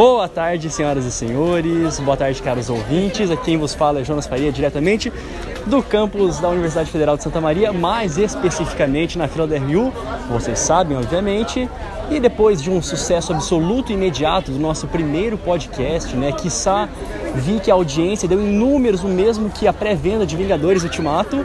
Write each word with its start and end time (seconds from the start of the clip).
Boa 0.00 0.26
tarde, 0.26 0.70
senhoras 0.70 1.04
e 1.04 1.12
senhores. 1.12 2.00
Boa 2.00 2.16
tarde, 2.16 2.40
caros 2.40 2.70
ouvintes. 2.70 3.30
Aqui 3.30 3.44
quem 3.44 3.58
vos 3.58 3.74
fala 3.74 4.00
é 4.00 4.04
Jonas 4.04 4.26
Faria, 4.26 4.50
diretamente 4.50 5.12
do 5.66 5.82
campus 5.82 6.40
da 6.40 6.48
Universidade 6.48 6.90
Federal 6.90 7.18
de 7.18 7.22
Santa 7.22 7.38
Maria, 7.38 7.70
mais 7.70 8.16
especificamente 8.16 9.18
na 9.18 9.28
fila 9.28 9.46
da 9.46 9.58
RU. 9.58 9.92
Vocês 10.30 10.58
sabem, 10.58 10.96
obviamente. 10.96 11.68
E 12.10 12.18
depois 12.18 12.62
de 12.62 12.70
um 12.70 12.80
sucesso 12.80 13.34
absoluto 13.34 13.92
e 13.92 13.94
imediato 13.94 14.50
do 14.50 14.58
nosso 14.58 14.88
primeiro 14.88 15.36
podcast, 15.36 16.16
né, 16.16 16.32
quiçá 16.32 16.88
vi 17.34 17.60
que 17.60 17.70
a 17.70 17.74
audiência 17.74 18.26
deu 18.26 18.40
em 18.40 18.50
números 18.50 19.04
o 19.04 19.08
mesmo 19.08 19.50
que 19.50 19.68
a 19.68 19.72
pré-venda 19.72 20.24
de 20.24 20.34
Vingadores 20.34 20.82
Ultimato. 20.82 21.44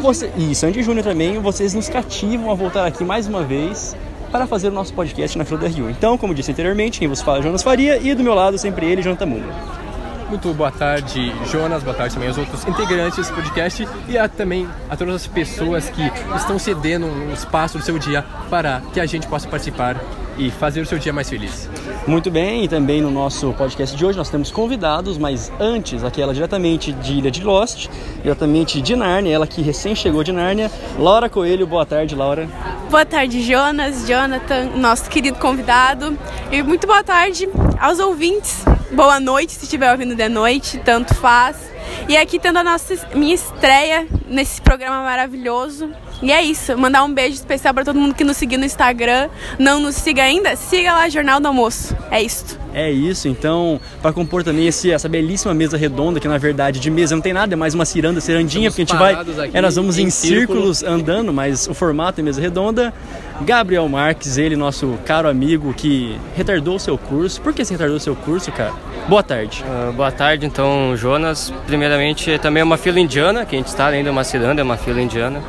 Você, 0.00 0.30
e 0.36 0.54
Sandy 0.54 0.84
Júnior 0.84 1.04
também, 1.04 1.40
vocês 1.40 1.74
nos 1.74 1.88
cativam 1.88 2.48
a 2.48 2.54
voltar 2.54 2.86
aqui 2.86 3.02
mais 3.02 3.26
uma 3.26 3.42
vez 3.42 3.96
para 4.30 4.46
fazer 4.46 4.68
o 4.68 4.72
nosso 4.72 4.92
podcast 4.92 5.36
na 5.36 5.44
fila 5.44 5.60
da 5.60 5.68
Rio. 5.68 5.90
Então, 5.90 6.18
como 6.18 6.34
disse 6.34 6.50
anteriormente, 6.50 6.98
quem 6.98 7.08
vos 7.08 7.22
fala 7.22 7.38
é 7.38 7.42
Jonas 7.42 7.62
Faria 7.62 7.98
e 7.98 8.14
do 8.14 8.22
meu 8.22 8.34
lado 8.34 8.58
sempre 8.58 8.86
ele, 8.86 9.02
Jonathan 9.02 9.26
Mumba. 9.26 9.87
Muito 10.28 10.52
boa 10.52 10.70
tarde, 10.70 11.32
Jonas. 11.50 11.82
Boa 11.82 11.96
tarde 11.96 12.12
também 12.12 12.28
aos 12.28 12.36
outros 12.36 12.66
integrantes 12.66 13.16
desse 13.16 13.32
podcast 13.32 13.88
e 14.06 14.18
a, 14.18 14.28
também 14.28 14.68
a 14.90 14.94
todas 14.94 15.14
as 15.14 15.26
pessoas 15.26 15.88
que 15.88 16.02
estão 16.36 16.58
cedendo 16.58 17.06
um 17.06 17.32
espaço 17.32 17.78
do 17.78 17.84
seu 17.84 17.98
dia 17.98 18.22
para 18.50 18.82
que 18.92 19.00
a 19.00 19.06
gente 19.06 19.26
possa 19.26 19.48
participar 19.48 19.96
e 20.36 20.50
fazer 20.50 20.82
o 20.82 20.86
seu 20.86 20.98
dia 20.98 21.14
mais 21.14 21.30
feliz. 21.30 21.68
Muito 22.06 22.30
bem, 22.30 22.64
e 22.64 22.68
também 22.68 23.00
no 23.00 23.10
nosso 23.10 23.52
podcast 23.54 23.96
de 23.96 24.04
hoje 24.04 24.18
nós 24.18 24.28
temos 24.28 24.50
convidados, 24.50 25.16
mas 25.16 25.50
antes, 25.58 26.04
aquela 26.04 26.32
diretamente 26.34 26.92
de 26.92 27.14
Ilha 27.14 27.30
de 27.30 27.42
Lost, 27.42 27.88
diretamente 28.22 28.82
de 28.82 28.94
Nárnia, 28.94 29.34
ela 29.34 29.46
que 29.46 29.62
recém 29.62 29.94
chegou 29.94 30.22
de 30.22 30.30
Nárnia, 30.30 30.70
Laura 30.98 31.28
Coelho. 31.28 31.66
Boa 31.66 31.86
tarde, 31.86 32.14
Laura. 32.14 32.48
Boa 32.90 33.04
tarde, 33.04 33.42
Jonas, 33.42 34.06
Jonathan, 34.06 34.76
nosso 34.76 35.08
querido 35.08 35.38
convidado. 35.38 36.16
E 36.52 36.62
muito 36.62 36.86
boa 36.86 37.02
tarde 37.02 37.48
aos 37.80 37.98
ouvintes. 37.98 38.64
Boa 38.90 39.20
noite, 39.20 39.52
se 39.52 39.64
estiver 39.64 39.92
ouvindo 39.92 40.14
de 40.14 40.28
noite, 40.30 40.78
tanto 40.78 41.14
faz. 41.14 41.56
E 42.08 42.16
aqui 42.16 42.38
tendo 42.38 42.58
a 42.58 42.64
nossa 42.64 42.94
minha 43.14 43.34
estreia 43.34 44.08
nesse 44.26 44.62
programa 44.62 45.02
maravilhoso. 45.02 45.92
E 46.22 46.32
é 46.32 46.42
isso, 46.42 46.76
mandar 46.76 47.04
um 47.04 47.12
beijo 47.12 47.34
especial 47.34 47.72
para 47.72 47.84
todo 47.84 47.98
mundo 47.98 48.14
que 48.14 48.24
nos 48.24 48.36
seguiu 48.36 48.58
no 48.58 48.64
Instagram. 48.64 49.28
Não 49.58 49.80
nos 49.80 49.94
siga 49.94 50.22
ainda? 50.22 50.56
Siga 50.56 50.92
lá 50.92 51.08
Jornal 51.08 51.38
do 51.40 51.46
Almoço. 51.46 51.96
É 52.10 52.20
isso. 52.22 52.58
É 52.74 52.90
isso, 52.90 53.28
então, 53.28 53.80
para 54.02 54.12
compor 54.12 54.44
também 54.44 54.66
esse, 54.66 54.90
essa 54.90 55.08
belíssima 55.08 55.54
mesa 55.54 55.76
redonda, 55.76 56.20
que 56.20 56.28
na 56.28 56.38
verdade 56.38 56.78
de 56.78 56.90
mesa 56.90 57.14
não 57.14 57.22
tem 57.22 57.32
nada, 57.32 57.54
é 57.54 57.56
mais 57.56 57.74
uma 57.74 57.84
ciranda, 57.84 58.20
cirandinha, 58.20 58.70
porque 58.70 58.82
a 58.82 58.84
gente 58.84 58.96
vai. 58.96 59.16
É, 59.52 59.60
nós 59.60 59.76
vamos 59.76 59.98
em, 59.98 60.04
em 60.04 60.10
círculos 60.10 60.82
andando, 60.82 61.32
mas 61.32 61.66
o 61.66 61.74
formato 61.74 62.20
é 62.20 62.24
mesa 62.24 62.40
redonda. 62.40 62.92
Gabriel 63.40 63.88
Marques, 63.88 64.36
ele, 64.36 64.56
nosso 64.56 64.98
caro 65.04 65.28
amigo 65.28 65.72
que 65.72 66.18
retardou 66.36 66.76
o 66.76 66.80
seu 66.80 66.98
curso. 66.98 67.40
Por 67.40 67.52
que 67.52 67.64
você 67.64 67.74
retardou 67.74 67.96
o 67.96 68.00
seu 68.00 68.14
curso, 68.16 68.50
cara? 68.52 68.72
Boa 69.08 69.22
tarde. 69.22 69.64
Uh, 69.64 69.92
boa 69.92 70.10
tarde, 70.10 70.44
então, 70.44 70.96
Jonas. 70.96 71.52
Primeiramente, 71.66 72.38
também 72.38 72.60
é 72.60 72.64
uma 72.64 72.76
fila 72.76 72.98
indiana, 73.00 73.46
que 73.46 73.54
a 73.54 73.58
gente 73.58 73.68
está 73.68 73.86
além 73.86 74.02
de 74.02 74.10
uma 74.10 74.24
ciranda, 74.24 74.60
é 74.60 74.64
uma 74.64 74.76
fila 74.76 75.00
indiana. 75.00 75.42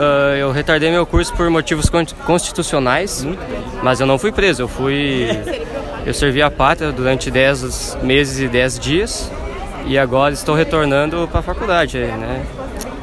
Uh, 0.00 0.34
eu 0.34 0.50
retardei 0.50 0.90
meu 0.90 1.04
curso 1.04 1.30
por 1.34 1.50
motivos 1.50 1.90
constitucionais, 2.24 3.26
mas 3.82 4.00
eu 4.00 4.06
não 4.06 4.18
fui 4.18 4.32
preso. 4.32 4.62
Eu 4.62 4.68
fui. 4.68 5.26
Eu 6.06 6.14
servi 6.14 6.40
a 6.40 6.50
pátria 6.50 6.90
durante 6.90 7.30
10 7.30 7.98
meses 8.02 8.40
e 8.40 8.48
10 8.48 8.78
dias 8.78 9.30
e 9.84 9.98
agora 9.98 10.32
estou 10.32 10.54
retornando 10.54 11.28
para 11.28 11.40
a 11.40 11.42
faculdade, 11.42 11.98
né? 11.98 12.42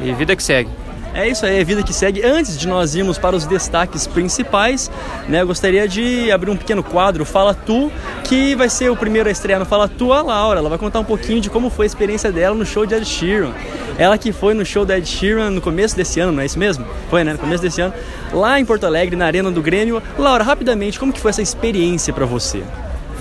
E 0.02 0.12
vida 0.14 0.36
que 0.36 0.42
segue. 0.42 0.72
É 1.14 1.28
isso 1.28 1.46
aí, 1.46 1.60
a 1.60 1.64
vida 1.64 1.82
que 1.84 1.94
segue. 1.94 2.24
Antes 2.24 2.58
de 2.58 2.68
nós 2.68 2.96
irmos 2.96 3.18
para 3.18 3.36
os 3.36 3.46
destaques 3.46 4.06
principais, 4.06 4.90
né, 5.28 5.42
eu 5.42 5.48
gostaria 5.48 5.88
de 5.88 6.32
abrir 6.32 6.52
um 6.52 6.58
pequeno 6.58 6.84
quadro, 6.84 7.26
Fala 7.26 7.54
Tu, 7.54 7.92
que 8.24 8.56
vai 8.56 8.70
ser 8.70 8.92
o 8.92 8.96
primeiro 8.96 9.28
a 9.28 9.32
estrear 9.32 9.60
no 9.60 9.66
Fala 9.66 9.88
Tu, 9.88 10.14
a 10.14 10.22
Laura. 10.22 10.60
Ela 10.60 10.70
vai 10.70 10.78
contar 10.78 11.00
um 11.00 11.04
pouquinho 11.04 11.42
de 11.42 11.50
como 11.50 11.70
foi 11.70 11.86
a 11.86 11.88
experiência 11.88 12.32
dela 12.32 12.56
no 12.56 12.66
show 12.66 12.86
de 12.86 12.94
Ed 12.94 13.06
Sheeran. 13.06 13.52
Ela 13.98 14.18
que 14.18 14.32
foi 14.32 14.54
no 14.54 14.66
show 14.66 14.86
da 14.86 14.98
Ed 14.98 15.08
Sheeran 15.08 15.50
no 15.50 15.62
começo 15.62 15.96
desse 15.96 16.20
ano, 16.20 16.32
não 16.32 16.42
é 16.42 16.46
isso 16.46 16.60
mesmo? 16.60 16.86
Foi, 17.10 17.24
né? 17.24 17.34
No 17.34 17.40
começo 17.40 17.64
desse 17.64 17.82
ano, 17.82 17.94
lá 18.32 18.60
em 18.60 18.66
Porto 18.66 18.86
Alegre, 18.86 19.16
na 19.16 19.26
Arena 19.26 19.52
do 19.52 19.62
Grêmio. 19.62 20.02
Laura, 20.18 20.44
rapidamente, 20.44 21.00
como 21.00 21.12
que 21.12 21.20
foi 21.20 21.30
essa 21.30 21.42
experiência 21.42 22.14
para 22.14 22.26
você? 22.26 22.64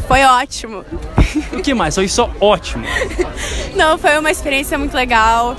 Foi 0.07 0.23
ótimo. 0.23 0.85
O 1.53 1.63
que 1.63 1.75
mais? 1.75 1.95
Foi 1.95 2.09
só 2.09 2.31
ótimo. 2.41 2.85
Não, 3.75 3.99
foi 3.99 4.19
uma 4.19 4.31
experiência 4.31 4.79
muito 4.79 4.95
legal. 4.95 5.57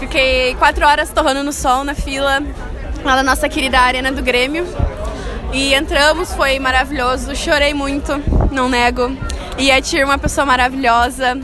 Fiquei 0.00 0.54
quatro 0.56 0.86
horas 0.86 1.10
torrando 1.10 1.42
no 1.42 1.52
sol 1.52 1.84
na 1.84 1.94
fila 1.94 2.42
lá 3.04 3.16
na 3.16 3.22
nossa 3.22 3.48
querida 3.48 3.78
Arena 3.78 4.10
do 4.10 4.22
Grêmio. 4.22 4.66
E 5.52 5.74
entramos, 5.74 6.34
foi 6.34 6.58
maravilhoso, 6.58 7.34
chorei 7.36 7.72
muito, 7.72 8.12
não 8.50 8.68
nego. 8.68 9.16
E 9.56 9.70
a 9.70 9.80
Tir, 9.80 10.04
uma 10.04 10.18
pessoa 10.18 10.44
maravilhosa, 10.44 11.38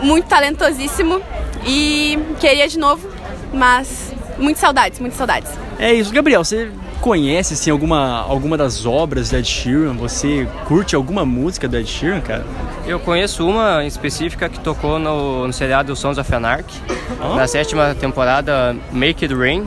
muito 0.00 0.28
talentosíssimo. 0.28 1.20
E 1.66 2.18
queria 2.38 2.68
de 2.68 2.78
novo, 2.78 3.08
mas 3.52 4.12
muitas 4.38 4.60
saudades, 4.60 5.00
muitas 5.00 5.18
saudades. 5.18 5.50
É 5.78 5.92
isso, 5.92 6.12
Gabriel, 6.12 6.44
você 6.44 6.70
conhece 7.00 7.54
assim, 7.54 7.70
alguma, 7.70 8.20
alguma 8.20 8.56
das 8.56 8.86
obras 8.86 9.30
do 9.30 9.36
Ed 9.36 9.46
Sheeran? 9.46 9.94
Você 9.94 10.48
curte 10.66 10.96
alguma 10.96 11.24
música 11.24 11.68
do 11.68 11.76
Ed 11.76 11.88
Sheeran, 11.88 12.20
cara? 12.20 12.44
Eu 12.86 12.98
conheço 12.98 13.46
uma 13.46 13.84
específica 13.84 14.48
que 14.48 14.60
tocou 14.60 14.98
no, 14.98 15.46
no 15.46 15.52
seriado 15.52 15.94
Sons 15.94 16.18
of 16.18 16.34
Anarchy, 16.34 16.80
oh? 17.20 17.34
na 17.34 17.46
sétima 17.46 17.94
temporada 17.94 18.76
Make 18.92 19.24
It 19.24 19.34
Rain, 19.34 19.66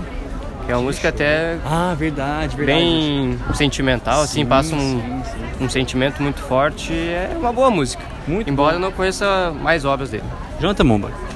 que 0.66 0.72
é 0.72 0.76
uma 0.76 0.84
música 0.84 1.10
até 1.10 1.58
ah, 1.66 1.96
verdade, 1.98 2.56
verdade. 2.56 2.80
bem 2.80 3.40
sentimental, 3.54 4.22
assim, 4.22 4.34
sim, 4.34 4.42
assim, 4.42 4.50
passa 4.50 4.76
um, 4.76 4.80
sim, 4.80 5.24
sim. 5.24 5.66
um 5.66 5.70
sentimento 5.70 6.22
muito 6.22 6.40
forte. 6.42 6.94
É 6.94 7.36
uma 7.38 7.52
boa 7.52 7.70
música. 7.70 8.04
Muito 8.28 8.50
Embora 8.50 8.76
eu 8.76 8.80
não 8.80 8.92
conheça 8.92 9.52
mais 9.62 9.84
obras 9.86 10.12
dele. 10.12 10.24
Jonathan 10.60 10.84
Mumba. 10.84 11.29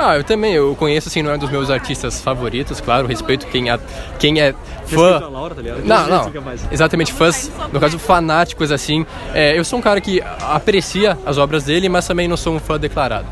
Ah, 0.00 0.16
eu 0.16 0.22
também, 0.22 0.54
eu 0.54 0.76
conheço 0.76 1.08
assim, 1.08 1.22
não 1.22 1.32
é 1.32 1.34
um 1.34 1.38
dos 1.38 1.50
meus 1.50 1.70
artistas 1.70 2.20
favoritos, 2.20 2.80
claro, 2.80 3.08
respeito 3.08 3.48
quem 3.48 3.68
é, 3.68 3.76
quem 4.16 4.40
é 4.40 4.54
fã. 4.86 5.18
Laura, 5.28 5.56
tá 5.56 5.62
não, 5.84 6.06
não, 6.06 6.32
exatamente, 6.70 7.12
fãs, 7.12 7.50
no 7.72 7.80
caso 7.80 7.98
fanáticos 7.98 8.70
assim. 8.70 9.04
É, 9.34 9.58
eu 9.58 9.64
sou 9.64 9.76
um 9.76 9.82
cara 9.82 10.00
que 10.00 10.22
aprecia 10.40 11.18
as 11.26 11.36
obras 11.36 11.64
dele, 11.64 11.88
mas 11.88 12.06
também 12.06 12.28
não 12.28 12.36
sou 12.36 12.54
um 12.54 12.60
fã 12.60 12.78
declarado. 12.78 13.26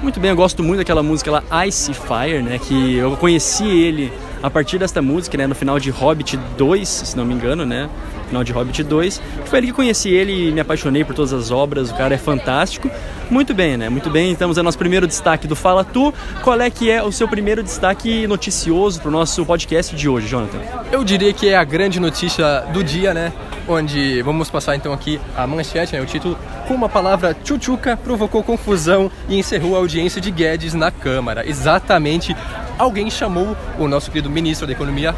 Muito 0.00 0.18
bem, 0.18 0.30
eu 0.30 0.36
gosto 0.36 0.62
muito 0.62 0.78
daquela 0.78 1.02
música 1.02 1.30
lá, 1.30 1.66
Ice 1.66 1.92
Fire, 1.92 2.42
né, 2.42 2.58
que 2.58 2.96
eu 2.96 3.14
conheci 3.18 3.68
ele 3.68 4.10
a 4.42 4.48
partir 4.48 4.78
desta 4.78 5.02
música, 5.02 5.36
né, 5.36 5.46
no 5.46 5.54
final 5.54 5.78
de 5.78 5.90
Hobbit 5.90 6.38
2, 6.56 6.88
se 6.88 7.14
não 7.14 7.26
me 7.26 7.34
engano, 7.34 7.66
né, 7.66 7.90
final 8.26 8.42
de 8.42 8.50
Hobbit 8.52 8.82
2. 8.82 9.20
Foi 9.44 9.58
ali 9.58 9.66
que 9.66 9.74
conheci 9.74 10.08
ele 10.08 10.48
e 10.48 10.50
me 10.50 10.60
apaixonei 10.60 11.04
por 11.04 11.14
todas 11.14 11.34
as 11.34 11.50
obras, 11.50 11.90
o 11.90 11.94
cara 11.94 12.14
é 12.14 12.18
fantástico. 12.18 12.90
Muito 13.30 13.54
bem, 13.54 13.76
né? 13.76 13.88
Muito 13.88 14.10
bem, 14.10 14.32
estamos 14.32 14.56
no 14.56 14.62
nosso 14.64 14.76
primeiro 14.76 15.06
destaque 15.06 15.46
do 15.46 15.54
Fala 15.54 15.84
Tu. 15.84 16.12
Qual 16.42 16.60
é 16.60 16.68
que 16.68 16.90
é 16.90 17.00
o 17.00 17.12
seu 17.12 17.28
primeiro 17.28 17.62
destaque 17.62 18.26
noticioso 18.26 19.00
para 19.00 19.08
o 19.08 19.12
nosso 19.12 19.46
podcast 19.46 19.94
de 19.94 20.08
hoje, 20.08 20.26
Jonathan? 20.26 20.58
Eu 20.90 21.04
diria 21.04 21.32
que 21.32 21.48
é 21.48 21.56
a 21.56 21.62
grande 21.62 22.00
notícia 22.00 22.62
do 22.72 22.82
dia, 22.82 23.14
né? 23.14 23.32
Onde 23.68 24.20
vamos 24.22 24.50
passar 24.50 24.74
então 24.74 24.92
aqui 24.92 25.20
a 25.36 25.46
manchete, 25.46 25.92
né? 25.92 26.02
o 26.02 26.06
título, 26.06 26.36
com 26.66 26.74
uma 26.74 26.88
palavra 26.88 27.32
tchutchuca 27.32 27.96
provocou 27.96 28.42
confusão 28.42 29.08
e 29.28 29.38
encerrou 29.38 29.76
a 29.76 29.78
audiência 29.78 30.20
de 30.20 30.32
Guedes 30.32 30.74
na 30.74 30.90
Câmara. 30.90 31.48
Exatamente, 31.48 32.36
alguém 32.76 33.08
chamou 33.08 33.56
o 33.78 33.86
nosso 33.86 34.10
querido 34.10 34.28
ministro 34.28 34.66
da 34.66 34.72
Economia, 34.72 35.14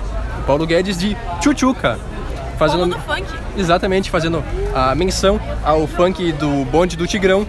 Paulo 0.47 0.67
Guedes, 0.67 0.99
de 0.99 1.17
tchutchuca 1.41 1.99
fazendo 2.59 2.99
funk. 3.00 3.25
exatamente 3.56 4.11
fazendo 4.11 4.44
a 4.75 4.94
menção 4.94 5.41
ao 5.65 5.87
funk 5.87 6.33
do 6.33 6.65
bonde 6.67 6.97
do 6.97 7.06
Tigrão. 7.06 7.47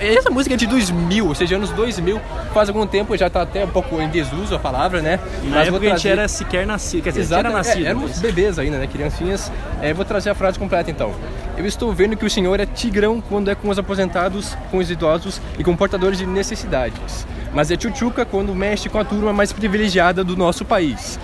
Essa 0.00 0.30
música 0.30 0.54
é 0.54 0.56
de 0.56 0.66
2000, 0.66 1.26
ou 1.26 1.34
seja, 1.34 1.56
anos 1.56 1.70
2000, 1.70 2.20
faz 2.54 2.68
algum 2.68 2.86
tempo, 2.86 3.16
já 3.16 3.26
está 3.26 3.42
até 3.42 3.64
um 3.64 3.68
pouco 3.68 4.00
em 4.00 4.08
desuso 4.08 4.54
a 4.54 4.58
palavra, 4.58 5.02
né? 5.02 5.20
Na 5.44 5.56
Mas 5.56 5.68
época 5.68 5.80
trazer... 5.80 5.86
a 5.86 5.96
gente 5.96 6.08
era 6.08 6.28
sequer 6.28 6.66
nascido, 6.66 7.02
quer 7.02 7.10
dizer, 7.10 7.22
Exato, 7.22 7.46
era 7.46 7.50
nascido. 7.50 7.84
É, 7.84 7.88
éramos 7.90 8.18
bebês 8.18 8.58
ainda, 8.58 8.78
né? 8.78 8.86
Criancinhas. 8.86 9.52
É, 9.82 9.92
vou 9.92 10.04
trazer 10.04 10.30
a 10.30 10.34
frase 10.34 10.58
completa 10.58 10.90
então. 10.90 11.14
Eu 11.56 11.66
estou 11.66 11.92
vendo 11.92 12.16
que 12.16 12.24
o 12.24 12.30
senhor 12.30 12.58
é 12.58 12.66
tigrão 12.66 13.20
quando 13.20 13.50
é 13.50 13.54
com 13.54 13.68
os 13.68 13.78
aposentados, 13.78 14.56
com 14.70 14.78
os 14.78 14.90
idosos 14.90 15.40
e 15.58 15.64
com 15.64 15.76
portadores 15.76 16.18
de 16.18 16.26
necessidades. 16.26 17.26
Mas 17.52 17.70
é 17.70 17.76
tchutchuca 17.76 18.24
quando 18.24 18.54
mexe 18.54 18.88
com 18.88 18.98
a 18.98 19.04
turma 19.04 19.32
mais 19.32 19.52
privilegiada 19.52 20.24
do 20.24 20.36
nosso 20.36 20.64
país. 20.64 21.18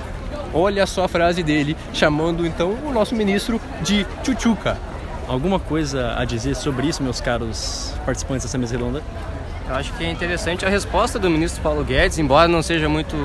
Olha 0.55 0.87
só 0.87 1.05
a 1.05 1.08
frase 1.08 1.43
dele, 1.43 1.76
chamando 1.94 2.46
então 2.46 2.76
o 2.87 2.93
nosso 2.93 3.14
ministro 3.14 3.60
de 3.81 4.06
Chuchuca. 4.22 4.92
Alguma 5.32 5.58
coisa 5.58 6.14
a 6.14 6.26
dizer 6.26 6.55
sobre 6.55 6.87
isso, 6.87 7.02
meus 7.02 7.19
caros 7.19 7.94
participantes 8.05 8.44
dessa 8.44 8.58
mesa 8.58 8.76
redonda? 8.76 9.02
Eu 9.67 9.75
acho 9.75 9.90
que 9.94 10.05
é 10.05 10.11
interessante 10.11 10.67
a 10.67 10.69
resposta 10.69 11.19
do 11.19 11.31
ministro 11.31 11.62
Paulo 11.62 11.82
Guedes, 11.82 12.19
embora 12.19 12.46
não 12.46 12.62
seja 12.62 12.87
muito. 12.87 13.17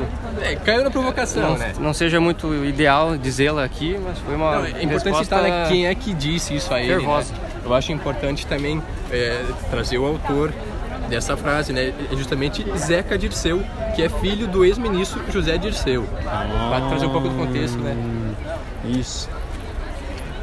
É, 0.42 0.56
caiu 0.56 0.86
na 0.86 0.90
provocação, 0.90 1.50
não, 1.50 1.58
né? 1.58 1.74
Não 1.78 1.94
seja 1.94 2.22
muito 2.22 2.64
ideal 2.64 3.18
dizê-la 3.18 3.66
aqui, 3.66 4.00
mas 4.02 4.20
foi 4.20 4.38
uma. 4.38 4.56
Não, 4.56 4.66
é 4.66 4.84
importante 4.84 5.18
citar 5.18 5.44
né, 5.44 5.66
quem 5.68 5.86
é 5.86 5.94
que 5.94 6.14
disse 6.14 6.56
isso 6.56 6.74
a 6.74 6.80
ele. 6.80 7.06
Né? 7.06 7.26
Eu 7.66 7.74
acho 7.74 7.92
importante 7.92 8.48
também 8.48 8.82
é, 9.12 9.44
trazer 9.70 9.98
o 9.98 10.06
autor 10.06 10.54
dessa 11.10 11.36
frase, 11.36 11.74
né? 11.74 11.94
É 12.10 12.16
justamente 12.16 12.66
Zeca 12.78 13.18
Dirceu, 13.18 13.62
que 13.98 14.02
é 14.02 14.08
filho 14.08 14.48
do 14.48 14.64
ex-ministro 14.64 15.22
José 15.30 15.58
Dirceu. 15.58 16.08
Ah, 16.26 16.70
para 16.70 16.88
trazer 16.88 17.08
um 17.08 17.12
pouco 17.12 17.28
do 17.28 17.36
contexto, 17.36 17.78
né? 17.80 17.94
Isso. 18.86 19.30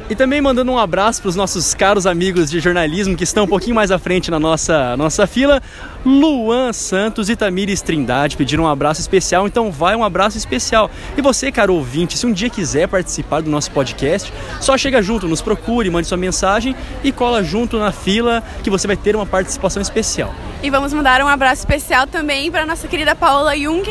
E 0.07 0.15
também 0.15 0.39
mandando 0.39 0.71
um 0.71 0.77
abraço 0.77 1.19
para 1.19 1.29
os 1.29 1.35
nossos 1.35 1.73
caros 1.73 2.05
amigos 2.05 2.51
de 2.51 2.59
jornalismo 2.59 3.15
que 3.15 3.23
estão 3.23 3.45
um 3.45 3.47
pouquinho 3.47 3.75
mais 3.75 3.89
à 3.89 3.97
frente 3.97 4.29
na 4.29 4.39
nossa, 4.39 4.95
nossa 4.95 5.25
fila. 5.25 5.59
Luan 6.05 6.71
Santos 6.73 7.27
e 7.27 7.35
Tamires 7.35 7.81
Trindade 7.81 8.37
pediram 8.37 8.65
um 8.65 8.67
abraço 8.67 9.01
especial, 9.01 9.47
então 9.47 9.71
vai 9.71 9.95
um 9.95 10.03
abraço 10.03 10.37
especial. 10.37 10.91
E 11.17 11.21
você, 11.23 11.51
caro 11.51 11.73
ouvinte, 11.73 12.15
se 12.19 12.25
um 12.27 12.31
dia 12.31 12.51
quiser 12.51 12.87
participar 12.87 13.41
do 13.41 13.49
nosso 13.49 13.71
podcast, 13.71 14.31
só 14.61 14.77
chega 14.77 15.01
junto, 15.01 15.27
nos 15.27 15.41
procure, 15.41 15.89
mande 15.89 16.07
sua 16.07 16.19
mensagem 16.19 16.75
e 17.03 17.11
cola 17.11 17.43
junto 17.43 17.79
na 17.79 17.91
fila 17.91 18.43
que 18.63 18.69
você 18.69 18.85
vai 18.85 18.95
ter 18.95 19.15
uma 19.15 19.25
participação 19.25 19.81
especial. 19.81 20.31
E 20.61 20.69
vamos 20.69 20.93
mandar 20.93 21.21
um 21.21 21.27
abraço 21.27 21.61
especial 21.61 22.07
também 22.07 22.51
para 22.51 22.65
nossa 22.65 22.87
querida 22.87 23.15
Paola 23.15 23.55
Jung, 23.57 23.83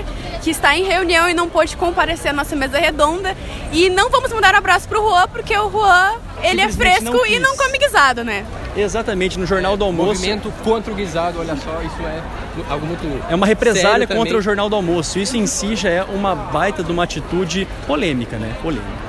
que 0.43 0.51
está 0.51 0.77
em 0.77 0.85
reunião 0.85 1.29
e 1.29 1.35
não 1.35 1.49
pôde 1.49 1.77
comparecer 1.77 2.31
à 2.31 2.35
nossa 2.35 2.55
mesa 2.55 2.79
redonda. 2.79 3.37
E 3.73 3.89
não 3.89 4.11
vamos 4.11 4.33
mandar 4.33 4.55
um 4.55 4.59
abraço 4.59 4.89
para 4.89 5.01
o 5.01 5.09
Juan, 5.09 5.29
porque 5.29 5.57
o 5.57 5.71
Juan, 5.71 6.04
ele 6.43 6.61
é 6.61 6.69
fresco 6.71 7.05
não 7.05 7.27
e 7.27 7.39
não 7.39 7.57
come 7.57 7.79
guisado, 7.79 8.25
né? 8.25 8.45
Exatamente, 8.77 9.39
no 9.39 9.47
Jornal 9.47 9.77
do 9.77 9.85
Almoço. 9.85 10.09
Movimento 10.21 10.53
contra 10.65 10.93
o 10.93 10.97
guisado, 10.97 11.39
olha 11.39 11.57
só, 11.57 11.81
isso 11.83 12.03
é 12.03 12.21
algo 12.71 12.87
muito. 12.87 13.03
É 13.31 13.35
uma 13.35 13.47
represália 13.47 14.07
contra 14.07 14.25
também. 14.25 14.37
o 14.37 14.43
Jornal 14.43 14.69
do 14.69 14.77
Almoço. 14.77 15.19
Isso 15.19 15.37
em 15.37 15.47
si 15.47 15.77
já 15.77 15.91
é 15.91 16.03
uma 16.05 16.35
baita 16.35 16.83
de 16.83 16.91
uma 16.91 17.05
atitude 17.05 17.67
polêmica, 17.87 18.37
né? 18.37 18.53
Polêmica. 18.63 19.05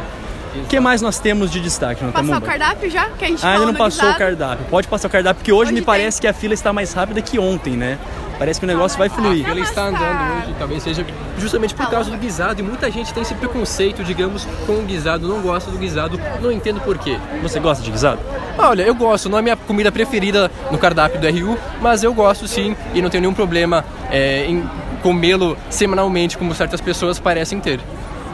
O 0.56 0.68
que 0.68 0.80
mais 0.80 1.02
nós 1.02 1.20
temos 1.20 1.52
de 1.52 1.60
destaque, 1.60 2.02
não 2.02 2.14
Passar 2.14 2.24
o 2.24 2.28
temos? 2.42 2.48
cardápio 2.48 2.90
já? 2.90 3.10
Que 3.10 3.26
a 3.26 3.28
gente 3.28 3.46
Ah, 3.46 3.54
ainda 3.56 3.66
não 3.66 3.74
passou 3.74 4.04
o 4.06 4.14
guisado. 4.14 4.18
cardápio. 4.20 4.66
Pode 4.70 4.88
passar 4.88 5.08
o 5.10 5.12
cardápio, 5.12 5.40
porque 5.40 5.52
hoje, 5.52 5.64
Hoje 5.64 5.72
me 5.74 5.80
tem. 5.80 5.86
parece 5.86 6.22
que 6.22 6.28
a 6.28 6.34
fila 6.34 6.54
está 6.54 6.72
mais 6.72 6.94
rápida 6.94 7.22
que 7.22 7.38
ontem, 7.38 7.74
né? 7.76 7.98
Parece 8.38 8.60
que 8.60 8.66
o 8.66 8.68
negócio 8.68 8.98
vai 8.98 9.10
fluir. 9.10 9.48
Ele 9.50 9.62
está 9.62 9.84
tá. 9.84 9.88
andando 9.88 10.44
hoje, 10.44 10.56
talvez 10.58 10.84
seja 10.84 11.06
justamente 11.38 11.74
por 11.74 11.90
causa 11.90 12.10
do 12.10 12.18
guisado. 12.18 12.60
E 12.60 12.64
muita 12.64 12.90
gente 12.92 13.14
tem 13.14 13.24
esse 13.24 13.34
preconceito, 13.36 14.04
digamos, 14.04 14.46
com 14.66 14.74
o 14.74 14.84
guisado, 14.84 15.28
não 15.28 15.42
gosta 15.42 15.72
do 15.72 15.78
guisado, 15.78 16.20
não 16.42 16.52
entendo 16.52 16.80
por 16.82 16.98
quê. 16.98 17.18
Você 17.42 17.60
gosta 17.60 17.84
de 17.84 17.92
guisado? 17.92 18.20
Olha, 18.58 18.84
eu 18.84 18.96
gosto, 18.96 19.30
não 19.30 19.38
é 19.38 19.42
minha 19.42 19.56
comida 19.56 19.92
preferida 19.92 20.52
no 20.72 20.78
cardápio 20.78 21.20
do 21.20 21.28
RU, 21.28 21.58
mas 21.82 22.04
eu 22.04 22.14
gosto 22.14 22.48
sim 22.48 22.76
e 22.94 23.02
não 23.02 23.10
tenho 23.10 23.22
nenhum 23.22 23.34
problema 23.34 23.84
é, 24.10 24.46
em 24.46 24.64
comê-lo 25.02 25.58
semanalmente, 25.70 26.38
como 26.38 26.54
certas 26.56 26.82
pessoas 26.82 27.20
parecem 27.20 27.60
ter. 27.60 27.80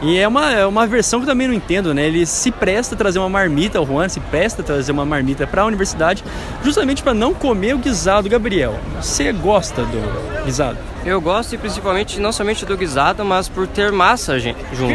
E 0.02 0.18
é 0.18 0.26
uma, 0.26 0.52
é 0.52 0.66
uma 0.66 0.84
versão 0.86 1.20
que 1.20 1.24
eu 1.24 1.28
também 1.30 1.46
não 1.46 1.54
entendo, 1.54 1.94
né? 1.94 2.04
Ele 2.06 2.26
se 2.26 2.50
presta 2.50 2.96
a 2.96 2.98
trazer 2.98 3.20
uma 3.20 3.28
marmita, 3.28 3.80
o 3.80 3.86
Juan 3.86 4.08
se 4.08 4.18
presta 4.18 4.60
a 4.60 4.64
trazer 4.64 4.90
uma 4.90 5.04
marmita 5.06 5.46
para 5.46 5.62
a 5.62 5.64
universidade, 5.64 6.24
justamente 6.64 7.02
para 7.04 7.14
não 7.14 7.32
comer 7.32 7.74
o 7.74 7.78
guisado. 7.78 8.28
Gabriel, 8.28 8.74
você 9.00 9.30
gosta 9.32 9.82
do 9.84 10.44
guisado? 10.44 10.76
Eu 11.04 11.20
gosto 11.20 11.54
e 11.54 11.58
principalmente 11.58 12.18
não 12.18 12.32
somente 12.32 12.66
do 12.66 12.76
guisado, 12.76 13.24
mas 13.24 13.48
por 13.48 13.66
ter 13.68 13.92
massa 13.92 14.40
gente, 14.40 14.58
junto. 14.74 14.92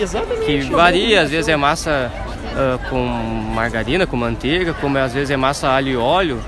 exatamente. 0.00 0.44
Que 0.46 0.60
varia, 0.70 1.22
às 1.22 1.30
vezes 1.30 1.48
é 1.48 1.56
massa 1.56 2.12
ah, 2.56 2.78
com 2.88 2.98
margarina, 3.54 4.06
com 4.06 4.16
manteiga, 4.16 4.72
como 4.74 4.96
às 4.98 5.12
vezes 5.12 5.30
é 5.30 5.36
massa 5.36 5.68
alho 5.68 5.88
e 5.88 5.96
óleo. 5.96 6.38